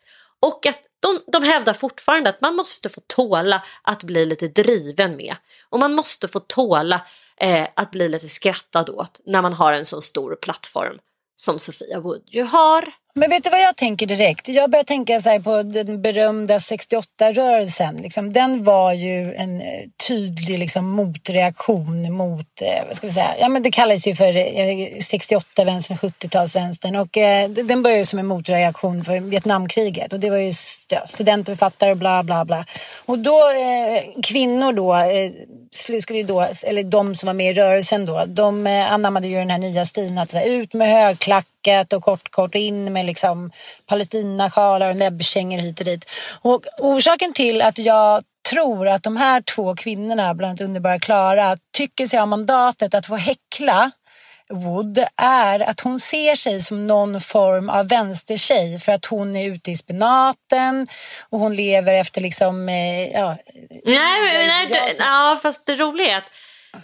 [0.43, 5.15] och att de, de hävdar fortfarande att man måste få tåla att bli lite driven
[5.15, 5.35] med.
[5.69, 7.01] Och man måste få tåla
[7.37, 10.97] eh, att bli lite skrattad åt när man har en så stor plattform
[11.35, 12.93] som Sofia Wood ju har.
[13.15, 14.47] Men vet du vad jag tänker direkt?
[14.47, 18.01] Jag börjar tänka så på den berömda 68-rörelsen.
[18.01, 23.29] Liksom, den var ju en eh, tydlig liksom, motreaktion mot, eh, vad ska vi säga,
[23.39, 28.19] ja men det kallas ju för eh, 68-vänstern, 70-talsvänstern och eh, den började ju som
[28.19, 30.53] en motreaktion för Vietnamkriget och det var ju
[30.89, 32.65] ja, studentförfattare och bla bla bla.
[33.05, 35.31] Och då, eh, kvinnor då, eh,
[35.71, 39.35] skulle ju då, eller de som var med i rörelsen då, de eh, anammade ju
[39.35, 43.05] den här nya stilen att så här, ut med högklackat och kort kort in med
[43.05, 43.51] liksom
[43.85, 46.05] palestinasjalar och näbbkängor hit och dit.
[46.41, 51.55] Och orsaken till att jag tror att de här två kvinnorna, bland annat underbara Klara,
[51.77, 53.91] tycker sig ha mandatet att få häckla
[54.49, 59.47] Wood är att hon ser sig som någon form av vänstertjej för att hon är
[59.51, 60.87] ute i spenaten
[61.29, 62.69] och hon lever efter liksom...
[62.69, 63.37] eh, Ja,
[63.85, 66.31] Nej, men- nej, du, ja, fast det roliga är att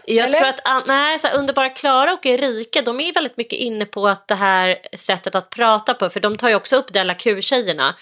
[0.06, 0.40] jag Eller?
[0.40, 4.08] tror att nej, så här, Underbara Klara och Erika de är väldigt mycket inne på
[4.08, 7.96] att det här sättet att prata på, för de tar ju också upp Della Q-tjejerna,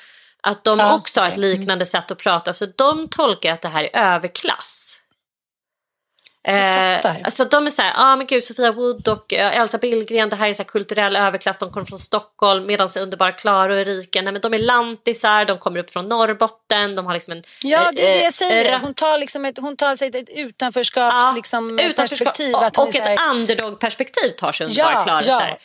[0.48, 1.58] att de Ja, också har ett okej.
[1.58, 4.94] liknande sätt att prata, så de tolkar att det här är överklass.
[6.48, 9.78] Eh, så de är så här, ja ah, men gud Sofia Wood och eh, Elsa
[9.78, 13.74] Billgren, det här är så här kulturell överklass, de kommer från Stockholm medan Underbara Klara
[13.74, 17.32] och Erika, nej men de är lantisar, de kommer upp från Norrbotten, de har liksom
[17.32, 17.44] en...
[17.62, 18.74] Ja, det är det eh, jag säger.
[18.74, 22.56] eh, Hon tar, liksom ett, hon tar sig ett utanförskaps, liksom, perspektiv.
[22.56, 25.22] och, och ett underdog-perspektiv tar sig underbara Ja, Klara.
[25.50, 25.58] ja.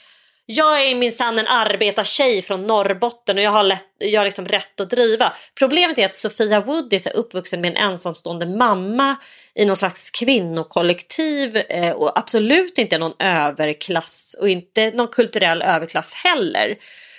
[0.54, 4.80] Jag är minsann en arbetartjej från Norrbotten och jag har, lätt, jag har liksom rätt
[4.80, 5.32] att driva.
[5.58, 9.16] Problemet är att Sofia Wood är så uppvuxen med en ensamstående mamma
[9.54, 16.14] i någon slags kvinnokollektiv eh, och absolut inte någon överklass och inte någon kulturell överklass
[16.14, 16.76] heller.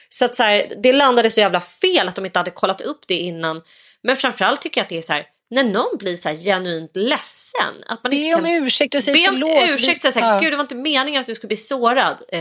[0.09, 3.07] Så att så här, det landade så jävla fel att de inte hade kollat upp
[3.07, 3.61] det innan.
[4.03, 6.91] Men framförallt tycker jag att det är så här, när någon blir så här genuint
[6.95, 7.84] ledsen.
[7.88, 8.54] Att man Be inte om kan...
[8.64, 9.70] ursäkt och säg Be om förlåt.
[9.76, 10.24] ursäkt, säga så Ja.
[10.26, 12.22] här, gud det var inte meningen att du skulle bli sårad.
[12.30, 12.39] Eh,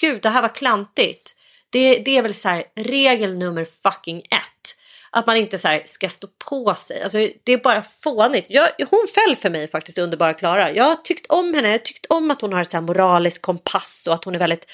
[0.00, 1.32] gud det här var klantigt.
[1.70, 4.76] Det, det är väl så här, regel nummer fucking ett.
[5.10, 7.02] Att man inte så här, ska stå på sig.
[7.02, 8.46] Alltså, det är bara fånigt.
[8.48, 10.72] Jag, hon föll för mig faktiskt underbara Klara.
[10.72, 11.68] Jag har tyckt om henne.
[11.68, 14.38] Jag har tyckt om att hon har så här moralisk kompass och att hon är
[14.38, 14.66] väldigt,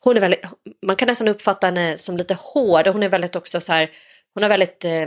[0.00, 0.40] hon är väldigt,
[0.86, 2.86] man kan nästan uppfatta henne som lite hård.
[2.86, 3.90] Och Hon är väldigt också så här,
[4.34, 5.06] hon har väldigt eh,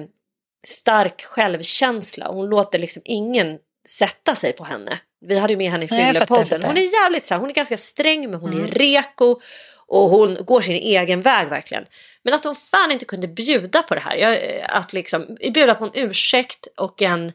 [0.68, 2.28] stark självkänsla.
[2.32, 3.58] Hon låter liksom ingen
[3.90, 5.00] sätta sig på henne.
[5.26, 6.64] Vi hade ju med henne i Fyllepodden.
[6.64, 8.64] Hon är jävligt så här, hon är ganska sträng men hon Mm.
[8.64, 9.40] är reko.
[9.88, 11.86] Och hon går sin egen väg verkligen.
[12.24, 14.16] Men att hon fan inte kunde bjuda på det här.
[14.16, 17.32] Jag, eh, att liksom bjuda på en ursäkt och en...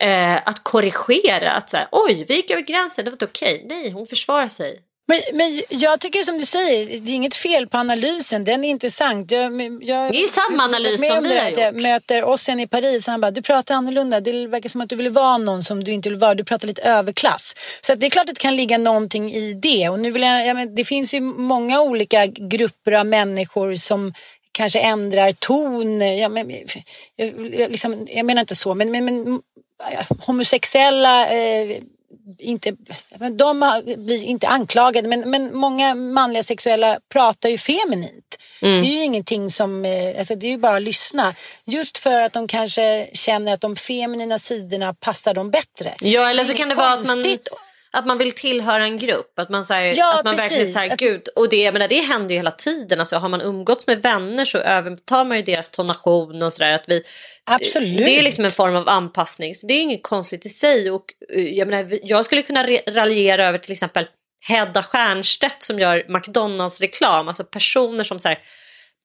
[0.00, 1.52] Eh, att korrigera.
[1.52, 3.62] Att säga, oj, vi gick över gränsen, det var inte okej.
[3.68, 4.80] Nej, hon försvarar sig.
[5.12, 8.44] Men, men jag tycker som du säger, det är inget fel på analysen.
[8.44, 9.30] Den är intressant.
[9.30, 11.82] Jag, men jag, Det är ju samma analys som om vi har att Jag gjort.
[11.82, 14.20] möter Ossian i Paris han bara, du pratar annorlunda.
[14.20, 16.34] Det verkar som att du vill vara någon som du inte vill vara.
[16.34, 17.54] Du pratar lite överklass.
[17.80, 19.88] Så det är klart att det kan ligga någonting i det.
[19.88, 24.14] Och nu vill jag, ja, men det finns ju många olika grupper av människor som
[24.52, 26.00] kanske ändrar ton.
[26.18, 26.50] Ja, men,
[27.16, 29.40] jag, jag, liksom, jag menar inte så, men, men, men
[30.26, 31.76] homosexuella eh,
[32.38, 32.72] inte,
[33.38, 38.38] de blir inte anklagade men, men många manliga sexuella pratar ju feminint.
[38.62, 38.80] Mm.
[38.80, 41.34] Det är ju ingenting som, eh, alltså det är ju bara att lyssna.
[41.64, 45.94] Just för att de kanske känner att de feminina sidorna passar dem bättre.
[46.00, 47.22] Ja, eller så kan det vara att man.
[47.92, 49.38] Att man vill tillhöra en grupp.
[49.38, 51.28] Att man, så här, Ja, att man verkligen så här, gud.
[51.36, 52.98] Och det, jag menar, det händer ju hela tiden.
[52.98, 56.80] Alltså, har man umgåtts med vänner så övertar man ju deras tonation och sådär.
[57.44, 57.98] Absolut.
[57.98, 59.54] Det är liksom en form av anpassning.
[59.54, 60.90] Så det är inget konstigt i sig.
[60.90, 64.06] Och, eh, jag, menar, jag skulle kunna raljera över till exempel
[64.48, 67.28] Hedda Stiernstedt som gör McDonalds-reklam.
[67.28, 68.38] Alltså personer som så här,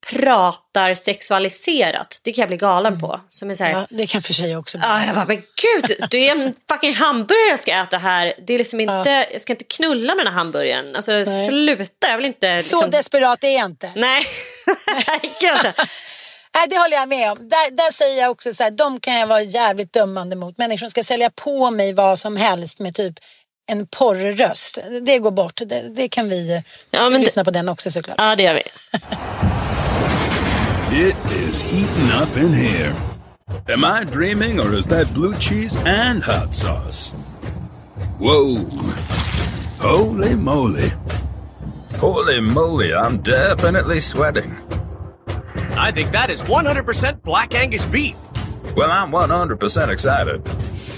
[0.06, 2.20] pratar sexualiserat.
[2.24, 3.22] Det kan jag bli galen på.
[3.30, 4.88] Som är så här, Ja, det kan för sig också bli.
[4.88, 8.34] Ja, jag bara, men gud, det är en fucking hamburgare jag ska äta här.
[8.48, 10.96] Det är liksom inte, Jag ska inte knulla med den här hamburgaren.
[10.96, 12.60] Alltså sluta, jag vill inte...
[12.62, 13.92] Så Liksom, desperat är jag inte.
[13.96, 14.24] nej.
[15.42, 15.74] Gud.
[16.56, 17.38] Nej, det håller jag med om.
[17.50, 20.58] Där, där säger jag också så här, de kan jag vara jävligt dömande mot.
[20.58, 23.14] Människor som ska sälja på mig vad som helst med typ
[23.72, 24.78] en porrröst.
[25.02, 25.62] Det går bort.
[25.66, 26.56] Det, det kan vi
[26.92, 28.16] Ja, ja, det- lyssna på den också såklart.
[28.20, 28.62] ja, det gör vi.
[30.90, 32.96] It is heating up in here.
[33.68, 37.12] Am I dreaming or is that blue cheese and hot sauce?
[38.20, 38.56] Whoa.
[39.80, 40.90] Holy moly.
[41.98, 44.56] Holy moly, I'm definitely sweating.
[45.72, 48.18] I think that is 100% Black Angus beef.
[48.78, 50.42] Well, I'm 100% excited.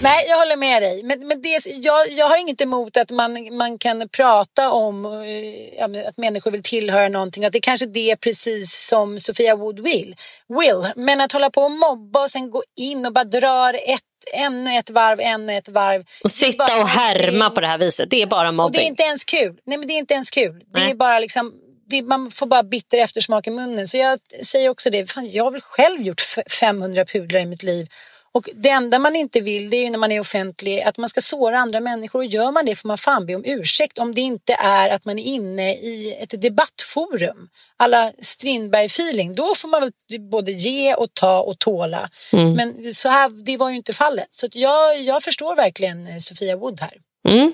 [0.01, 1.03] Nej, jag håller med dig.
[1.03, 6.07] Men, men det, jag, jag har inget emot att man, man kan prata om eh,
[6.07, 7.45] att människor vill tillhöra någonting.
[7.45, 10.15] Att det kanske det är precis som Sofia Wood vill.
[10.47, 10.87] will.
[10.95, 14.01] Men att hålla på och mobba och sen gå in och bara drar ett,
[14.33, 16.01] ännu ett varv, ännu ett varv.
[16.01, 18.63] Och är sitta och härma på det här viset, det är bara Och det är
[18.63, 18.81] mobbing.
[18.87, 19.55] inte ens kul.
[19.65, 20.61] Nej, men det är inte ens kul.
[20.73, 21.53] Det är bara liksom,
[21.89, 23.87] det, man får bara bitter eftersmak i munnen.
[23.87, 27.45] Så jag säger också det, fan, jag har väl själv gjort f- 500 pudlar i
[27.45, 27.87] mitt liv.
[28.31, 31.09] Och det enda man inte vill det är ju när man är offentlig att man
[31.09, 34.15] ska såra andra människor och gör man det får man fan be om ursäkt om
[34.15, 37.49] det inte är att man är inne i ett debattforum.
[37.77, 39.91] Alla Strindberg-feeling, då får man väl
[40.31, 42.09] både ge och ta och tåla.
[42.33, 42.53] Mm.
[42.53, 44.27] Men så här, det var ju inte fallet.
[44.29, 46.93] Så jag, jag förstår verkligen eh, Sofia Wood här.
[47.27, 47.53] Mm.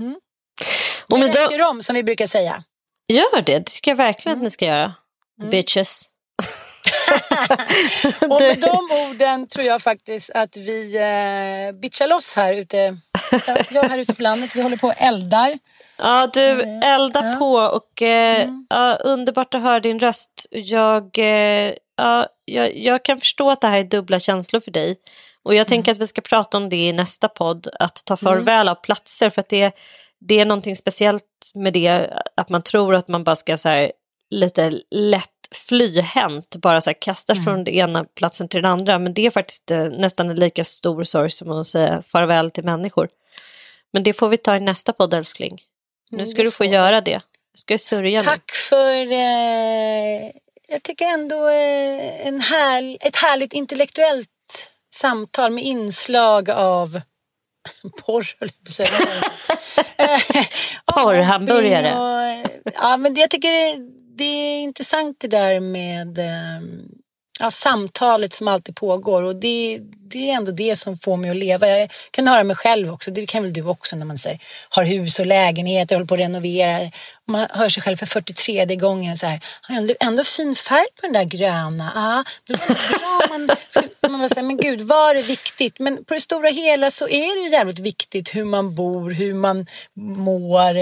[0.00, 0.16] Mm.
[1.10, 2.64] Och Det med då- om som vi brukar säga.
[3.08, 4.42] Gör det, det tycker jag verkligen Mm.
[4.42, 4.94] att ni ska göra.
[5.50, 6.04] Bitches.
[8.20, 8.78] Och med de
[9.08, 12.76] orden tror jag faktiskt att vi eh, bitchar loss här ute.
[13.46, 15.58] Ja, Jag här ute på landet, vi håller på och eldar.
[15.98, 16.82] Ja, du, Mm.
[16.82, 20.46] elda på och eh, ja, underbart att höra din röst.
[20.50, 24.96] Jag, eh, ja, jag, jag kan förstå att det här är dubbla känslor för dig.
[25.42, 28.68] Och jag tänker att vi ska prata om det i nästa podd, att ta farväl
[28.68, 29.30] av platser.
[29.30, 29.74] För att det,
[30.20, 31.24] det är någonting speciellt
[31.54, 33.92] med det, att man tror att man bara ska så här,
[34.30, 38.98] lite lätt flyhänt bara så här, kasta från den ena platsen till den andra.
[38.98, 42.64] Men det är faktiskt eh, nästan en lika stor sorg som att säga farväl till
[42.64, 43.08] människor.
[43.92, 45.62] Men det får vi ta i nästa podd älskling.
[46.10, 47.20] Nu Mm, ska det du få göra det.
[47.54, 48.20] Du ska sörja.
[48.20, 50.30] Tack för, eh,
[50.68, 54.28] jag tycker ändå eh, en härl, ett härligt intellektuellt
[54.94, 57.00] samtal med inslag av
[58.06, 58.88] porr, höll jag på att säga.
[60.86, 61.94] Eh, Porrhamburgare.
[61.98, 63.48] och- Ja, men jag tycker
[64.16, 66.88] det, är intressant det där med ehm,
[67.44, 69.80] ja, samtalet som alltid pågår och det,
[70.10, 71.68] det är ändå det som får mig att leva.
[71.68, 74.38] Jag kan höra mig själv också, det kan väl du också när man säger,
[74.68, 76.90] har hus och lägenhet håller på att renovera.
[77.26, 80.86] Man hör sig själv för 43 gången så här, ah, "Har ändå, ändå fin färg
[81.00, 81.92] på den där gröna.
[81.94, 83.38] Ah, ja, det bra.
[83.38, 83.88] Man, skulle,
[84.18, 85.78] man säga, men gud, var är viktigt?
[85.78, 89.34] Men på det stora hela så är det ju jävligt viktigt hur man bor, hur
[89.34, 89.66] man
[89.96, 90.74] mår,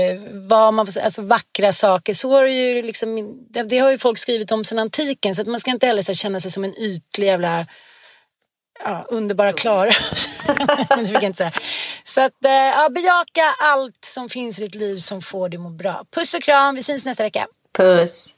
[0.48, 2.14] vad man får säga, alltså vackra saker.
[2.14, 3.38] Så har det ju liksom,
[3.68, 6.12] det har ju folk skrivit om sedan antiken så att man ska inte heller så
[6.12, 7.66] här, känna sig som en ytlig jävla
[8.84, 9.92] ja, underbara Klara.
[10.88, 11.53] Men det fick jag inte säga.
[12.05, 15.62] Så att, eh, ja, bejaka allt som finns i ditt liv som får dig att
[15.62, 16.05] må bra.
[16.14, 17.46] Puss och kram, vi syns nästa vecka.
[17.72, 18.34] Puss.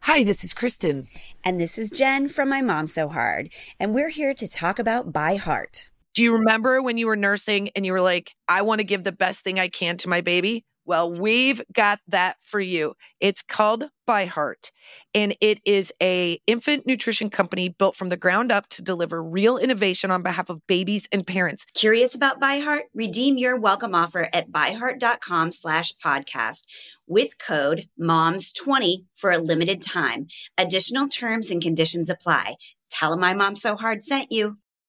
[0.00, 1.08] Hi, this is Kristen.
[1.42, 3.48] And this is Jen from My Mom So Hard.
[3.80, 5.91] And we're here to talk about By Heart.
[6.14, 9.02] Do you remember when you were nursing and you were like, I want to give
[9.02, 10.64] the best thing I can to my baby?
[10.84, 12.94] Well, we've got that for you.
[13.20, 14.72] It's called By Heart,
[15.14, 19.58] and it is a infant nutrition company built from the ground up to deliver real
[19.58, 21.66] innovation on behalf of babies and parents.
[21.74, 22.86] Curious about By Heart?
[22.94, 26.64] Redeem your welcome offer at byheart.com slash podcast
[27.06, 30.26] with code MOMS20 for a limited time.
[30.58, 32.56] Additional terms and conditions apply.
[32.90, 34.58] Tell them My Mom So Hard sent you.